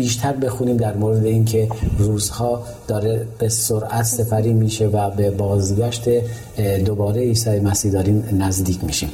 بیشتر 0.00 0.32
بخونیم 0.32 0.76
در 0.76 0.96
مورد 0.96 1.24
اینکه 1.24 1.68
روزها 1.98 2.62
داره 2.88 3.26
به 3.38 3.48
سرعت 3.48 4.02
سفری 4.02 4.52
میشه 4.52 4.86
و 4.86 5.10
به 5.10 5.30
بازگشت 5.30 6.08
دوباره 6.84 7.20
عیسی 7.20 7.60
مسیح 7.60 7.92
داریم 7.92 8.38
نزدیک 8.38 8.84
میشیم 8.84 9.10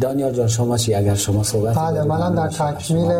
دانیال 0.00 0.32
جان 0.32 0.48
شما 0.48 0.78
چی 0.78 0.94
اگر 0.94 1.14
شما 1.14 1.42
صحبت 1.42 1.78
بله 1.78 2.02
منم 2.02 2.34
در 2.34 2.48
تکمیل 2.48 3.10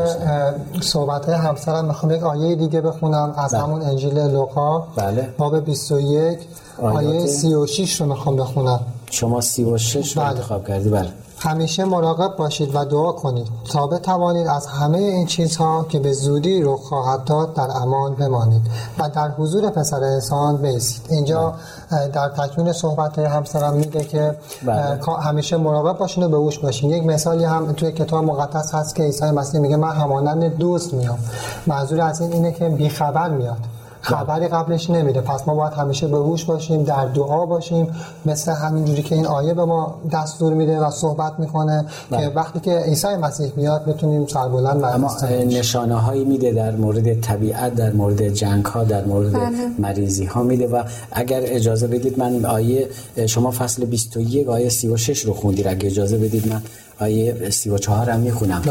صحبت 0.80 1.28
همسرم 1.28 1.84
می‌خوام 1.84 2.12
یک 2.12 2.22
آیه 2.22 2.54
دیگه 2.54 2.80
بخونم 2.80 3.34
از 3.36 3.50
بله. 3.52 3.62
همون 3.62 3.82
انجیل 3.82 4.18
لوقا 4.18 4.80
بله. 4.96 5.28
باب 5.38 5.64
21 5.64 6.38
آیه 6.82 7.26
36 7.26 8.00
رو 8.00 8.06
می‌خوام 8.06 8.36
بخونم 8.36 8.80
شما 9.10 9.40
36 9.40 10.16
رو 10.16 10.22
بله. 10.22 10.30
انتخاب 10.30 10.68
کردی 10.68 10.88
بله 10.88 11.08
همیشه 11.44 11.84
مراقب 11.84 12.36
باشید 12.36 12.74
و 12.74 12.84
دعا 12.84 13.12
کنید 13.12 13.46
تا 13.72 13.86
بتوانید 13.86 14.46
از 14.46 14.66
همه 14.66 14.98
این 14.98 15.26
چیزها 15.26 15.86
که 15.88 15.98
به 15.98 16.12
زودی 16.12 16.62
رخ 16.62 16.80
خواهد 16.80 17.24
داد 17.24 17.54
در 17.54 17.68
امان 17.82 18.14
بمانید 18.14 18.62
و 18.98 19.08
در 19.08 19.30
حضور 19.30 19.70
پسر 19.70 20.04
انسان 20.04 20.56
بیسید 20.56 21.06
اینجا 21.10 21.54
بله. 21.90 22.08
در 22.08 22.28
تکمیل 22.28 22.72
صحبت 22.72 23.18
همسرم 23.18 23.74
میگه 23.74 24.04
که 24.04 24.36
بله. 24.66 25.00
همیشه 25.22 25.56
مراقب 25.56 25.98
باشین 25.98 26.24
و 26.24 26.28
به 26.28 26.36
اوش 26.36 26.58
باشین 26.58 26.90
یک 26.90 27.06
مثالی 27.06 27.44
هم 27.44 27.72
توی 27.72 27.92
کتاب 27.92 28.24
مقدس 28.24 28.74
هست 28.74 28.94
که 28.94 29.02
عیسی 29.02 29.30
مسیح 29.30 29.60
میگه 29.60 29.76
من 29.76 29.92
همانند 29.92 30.44
دوست 30.56 30.94
میام 30.94 31.18
منظور 31.66 32.00
از 32.00 32.20
این 32.20 32.32
اینه 32.32 32.52
که 32.52 32.68
بیخبر 32.68 33.28
میاد 33.28 33.73
خبری 34.04 34.48
قبلش 34.48 34.90
نمیده 34.90 35.20
پس 35.20 35.48
ما 35.48 35.54
باید 35.54 35.72
همیشه 35.72 36.08
به 36.08 36.16
هوش 36.16 36.44
باشیم 36.44 36.82
در 36.82 37.06
دعا 37.06 37.46
باشیم 37.46 37.88
مثل 38.26 38.52
همینجوری 38.52 39.02
که 39.02 39.14
این 39.14 39.26
آیه 39.26 39.54
به 39.54 39.64
ما 39.64 40.00
دستور 40.12 40.52
میده 40.52 40.78
و 40.78 40.90
صحبت 40.90 41.32
می‌کنه 41.38 41.84
که 42.10 42.16
بله. 42.16 42.28
وقتی 42.28 42.60
که 42.60 42.78
عیسی 42.78 43.06
مسیح 43.06 43.52
میاد 43.56 43.84
بتونیم 43.84 44.26
سربلند 44.26 44.84
اما 44.84 45.16
نشانه 45.46 45.94
هایی 45.94 46.24
میده 46.24 46.52
در 46.52 46.76
مورد 46.76 47.20
طبیعت 47.20 47.74
در 47.74 47.92
مورد 47.92 48.28
جنگ 48.28 48.64
ها 48.64 48.84
در 48.84 49.04
مورد 49.04 49.32
بله. 49.32 49.50
مریضی 49.78 50.24
ها 50.24 50.42
میده 50.42 50.66
و 50.66 50.82
اگر 51.12 51.40
اجازه 51.44 51.86
بدید 51.86 52.18
من 52.18 52.44
آیه 52.44 52.88
شما 53.26 53.50
فصل 53.50 53.84
21 53.84 54.48
آیه 54.48 54.68
36 54.68 55.24
رو 55.24 55.34
خوندید 55.34 55.66
اگر 55.66 55.86
اجازه 55.86 56.18
بدید 56.18 56.48
من 56.48 56.62
آیه 57.00 57.50
34 57.50 58.10
هم 58.10 58.20
می‌خونم. 58.20 58.62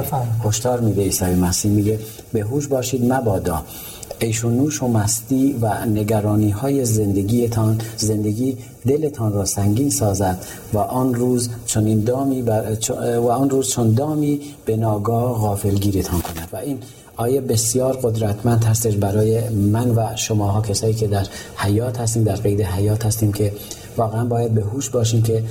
هشدار 0.46 0.80
میده 0.80 1.02
عیسی 1.02 1.26
مسیح. 1.26 1.72
میگه 1.72 2.00
به 2.34 2.42
هوش 2.42 2.68
باشید 2.68 3.14
مبادا. 3.14 3.64
ایش 4.20 4.44
و 4.44 4.50
نوش 4.50 4.84
و 4.84 4.88
مستی 4.88 5.56
و 5.62 5.86
نگرانی 5.86 6.50
های 6.50 6.86
زندگیتان 6.86 7.82
زندگی 7.98 8.58
دلتان 8.88 9.34
را 9.34 9.46
سنگین 9.46 9.90
سازد 9.90 10.46
و 10.74 10.78
آن 10.78 11.14
روز 11.14 11.50
چون 11.66 11.86
این 11.86 12.04
دامی 12.04 12.42
بر 12.42 12.78
و 13.18 13.30
آن 13.30 13.50
روز 13.50 13.70
چون 13.70 13.94
دامی 13.94 14.42
به 14.66 14.78
ناگاه 14.78 15.34
غافلگیرتان 15.34 16.22
کند. 16.22 16.50
و 16.54 16.58
این 16.58 16.80
آیه 17.18 17.42
بسیار 17.42 18.00
قدرتمند 18.04 18.64
هستش 18.64 18.96
برای 18.96 19.50
من 19.50 19.90
و 19.90 20.16
شماها 20.16 20.62
کسایی 20.62 20.94
که 20.94 21.08
در 21.08 21.28
حیات 21.56 22.00
هستیم 22.00 22.24
در 22.24 22.36
قید 22.36 22.62
حیات 22.62 23.06
هستیم 23.06 23.34
که 23.34 23.54
واقعا 23.98 24.26
باید 24.26 24.54
به 24.54 24.62
هوش 24.62 24.90
باشیم 24.90 25.22
که 25.22 25.44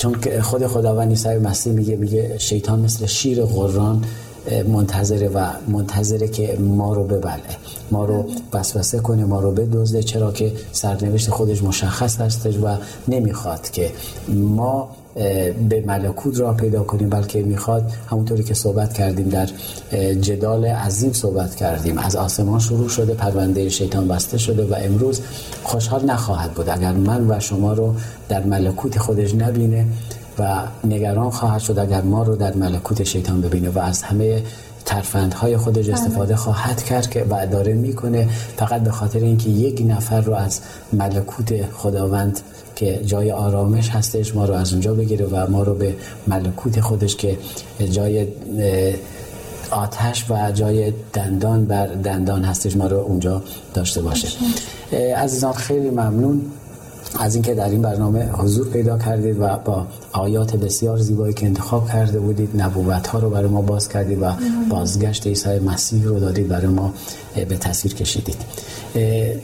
چون 0.00 0.40
خود 0.40 0.66
خداوند 0.66 1.08
عیسی 1.08 1.28
مسیح 1.28 1.72
میگه 1.72 1.96
میگه 1.96 2.38
شیطان 2.38 2.80
مثل 2.80 3.06
شیر 3.06 3.44
قران 3.44 4.04
منتظره 4.68 5.28
و 5.28 5.46
منتظره 5.68 6.28
که 6.28 6.58
ما 6.60 6.94
رو 6.94 7.04
ببله 7.04 7.42
ما 7.90 8.04
رو 8.04 8.24
وسوسه 8.52 8.98
کنه 8.98 9.24
ما 9.24 9.40
رو 9.40 9.50
بدزده 9.50 10.02
چرا 10.02 10.32
که 10.32 10.52
سرنوشت 10.72 11.30
خودش 11.30 11.62
مشخص 11.62 12.20
هستش 12.20 12.56
و 12.56 12.76
نمی‌خواد 13.08 13.70
که 13.70 13.92
ما 14.28 14.88
به 15.68 15.84
ملکوت 15.86 16.40
را 16.40 16.52
پیدا 16.52 16.82
کنیم 16.82 17.08
بلکه 17.08 17.42
می‌خواد 17.42 17.92
همونطوری 18.10 18.42
که 18.42 18.54
صحبت 18.54 18.92
کردیم 18.92 19.28
در 19.28 19.48
جدال 20.14 20.64
عظیم 20.64 21.12
صحبت 21.12 21.54
کردیم 21.54 21.98
از 21.98 22.16
آسمان 22.16 22.60
شروع 22.60 22.88
شده 22.88 23.14
پرونده 23.14 23.68
شیطان 23.68 24.08
بسته 24.08 24.38
شده 24.38 24.64
و 24.64 24.74
امروز 24.78 25.20
خوشحال 25.62 26.04
نخواهد 26.04 26.52
بود 26.52 26.68
اگر 26.68 26.92
من 26.92 27.30
و 27.30 27.40
شما 27.40 27.72
رو 27.72 27.94
در 28.28 28.42
ملکوت 28.42 28.98
خودش 28.98 29.34
نبینه 29.34 29.86
و 30.38 30.62
نگران 30.84 31.30
خواهد 31.30 31.60
شد 31.60 31.78
اگر 31.78 32.02
ما 32.02 32.22
رو 32.22 32.36
در 32.36 32.54
ملکوت 32.54 33.02
شیطان 33.04 33.40
ببینه 33.40 33.70
و 33.70 33.78
از 33.78 34.02
همه 34.02 34.42
ترفندهای 34.84 35.56
خودش 35.56 35.86
بله. 35.86 35.94
استفاده 35.94 36.36
خواهد 36.36 36.82
کرد 36.82 37.10
که 37.10 37.26
و 37.30 37.46
داره 37.46 37.72
می‌کنه 37.72 38.28
فقط 38.56 38.82
به 38.82 38.90
خاطر 38.90 39.18
اینکه 39.18 39.50
یک 39.50 39.82
نفر 39.86 40.20
رو 40.20 40.34
از 40.34 40.60
ملکوت 40.92 41.70
خداوند 41.72 42.40
که 42.80 43.00
جای 43.04 43.32
آرامش 43.32 43.88
هستش 43.88 44.34
ما 44.34 44.44
رو 44.44 44.54
از 44.54 44.72
اونجا 44.72 44.94
بگیره 44.94 45.26
و 45.26 45.50
ما 45.50 45.62
رو 45.62 45.74
به 45.74 45.94
ملکوت 46.26 46.80
خودش 46.80 47.16
که 47.16 47.38
جای 47.90 48.26
آتش 49.70 50.30
و 50.30 50.52
جای 50.52 50.92
دندان 51.12 51.64
بر 51.64 51.86
دندان 51.86 52.44
هستش 52.44 52.76
ما 52.76 52.86
رو 52.86 52.96
اونجا 52.96 53.42
داشته 53.74 54.02
باشه. 54.02 54.28
عزیزان 55.16 55.52
خیلی 55.52 55.90
ممنون. 55.90 56.42
از 57.18 57.34
اینکه 57.34 57.54
در 57.54 57.68
این 57.68 57.82
برنامه 57.82 58.28
حضور 58.32 58.68
پیدا 58.68 58.98
کردید 58.98 59.36
و 59.40 59.58
با 59.64 59.86
آیات 60.12 60.56
بسیار 60.56 60.98
زیبایی 60.98 61.34
که 61.34 61.46
انتخاب 61.46 61.88
کرده 61.88 62.20
بودید 62.20 62.48
نبوت 62.62 63.06
ها 63.06 63.18
رو 63.18 63.30
برای 63.30 63.48
ما 63.48 63.62
باز 63.62 63.88
کردید 63.88 64.22
و 64.22 64.32
بازگشت 64.70 65.26
عیسی 65.26 65.58
مسیح 65.58 66.04
رو 66.04 66.20
دادید 66.20 66.48
برای 66.48 66.66
ما 66.66 66.94
به 67.48 67.56
تصویر 67.56 67.94
کشیدید. 67.94 68.36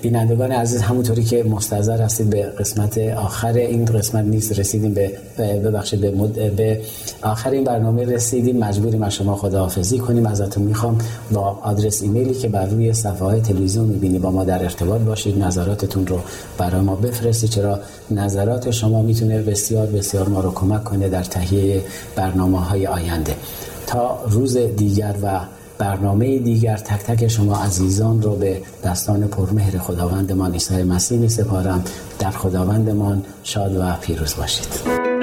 بینندگان 0.03 0.53
عزیز 0.53 0.83
همونطوری 0.83 1.25
که 1.25 1.45
مستظر 1.45 2.03
هستید 2.03 2.31
به 2.31 2.43
قسمت 2.43 2.99
آخر 2.99 3.53
این 3.53 3.85
قسمت 3.85 4.25
نیست 4.25 4.59
رسیدیم 4.59 4.95
به 4.95 5.13
ببخشید 5.39 6.01
به, 6.01 6.11
به 6.51 6.81
آخر 7.23 7.51
این 7.51 7.65
برنامه 7.65 8.05
رسیدیم. 8.05 8.59
مجبوریم 8.59 9.03
از 9.03 9.15
شما 9.15 9.37
خداحافظی 9.37 9.99
کنیم. 9.99 10.27
ازتون 10.27 10.63
می‌خوام 10.63 10.99
با 11.33 11.59
آدرس 11.63 12.03
ایمیلی 12.03 12.35
که 12.35 12.49
بر 12.49 12.67
روی 12.67 12.93
صفحه 12.93 13.41
تلویزیون 13.41 13.87
می‌بینی 13.87 14.19
با 14.19 14.31
ما 14.31 14.45
در 14.45 14.63
ارتباط 14.63 15.01
باشید. 15.01 15.39
نظراتتون 15.39 16.07
رو 16.07 16.19
برای 16.59 16.81
ما 16.81 16.97
بفرستید. 16.97 17.56
چرا 17.57 17.81
نظرات 18.11 18.71
شما 18.71 19.03
می‌تونه 19.03 19.43
بسیار 19.43 19.87
بسیار 19.87 20.29
ما 20.29 20.41
رو 20.41 20.53
کمک 20.55 20.85
کنه 20.85 21.09
در 21.09 21.25
تهیه 21.25 21.83
برنامه 22.17 22.61
های 22.61 22.87
آینده. 22.87 23.37
تا 23.87 24.19
روز 24.31 24.57
دیگر 24.57 25.15
و 25.23 25.41
برنامه 25.79 26.39
دیگر 26.39 26.77
تک 26.77 27.03
تک 27.05 27.29
شما 27.29 27.57
عزیزان 27.57 28.23
رو 28.23 28.37
به 28.37 28.63
دستان 28.85 29.21
پرمهر 29.21 29.79
خداوندمان 29.79 30.53
عیسی 30.53 30.83
مسیح 30.83 31.19
می 31.19 31.29
سپارم. 31.29 31.85
در 32.19 32.31
خداوندمان 32.31 33.23
شاد 33.43 33.77
و 33.77 33.93
پیروز 34.01 34.35
باشید. 34.37 35.16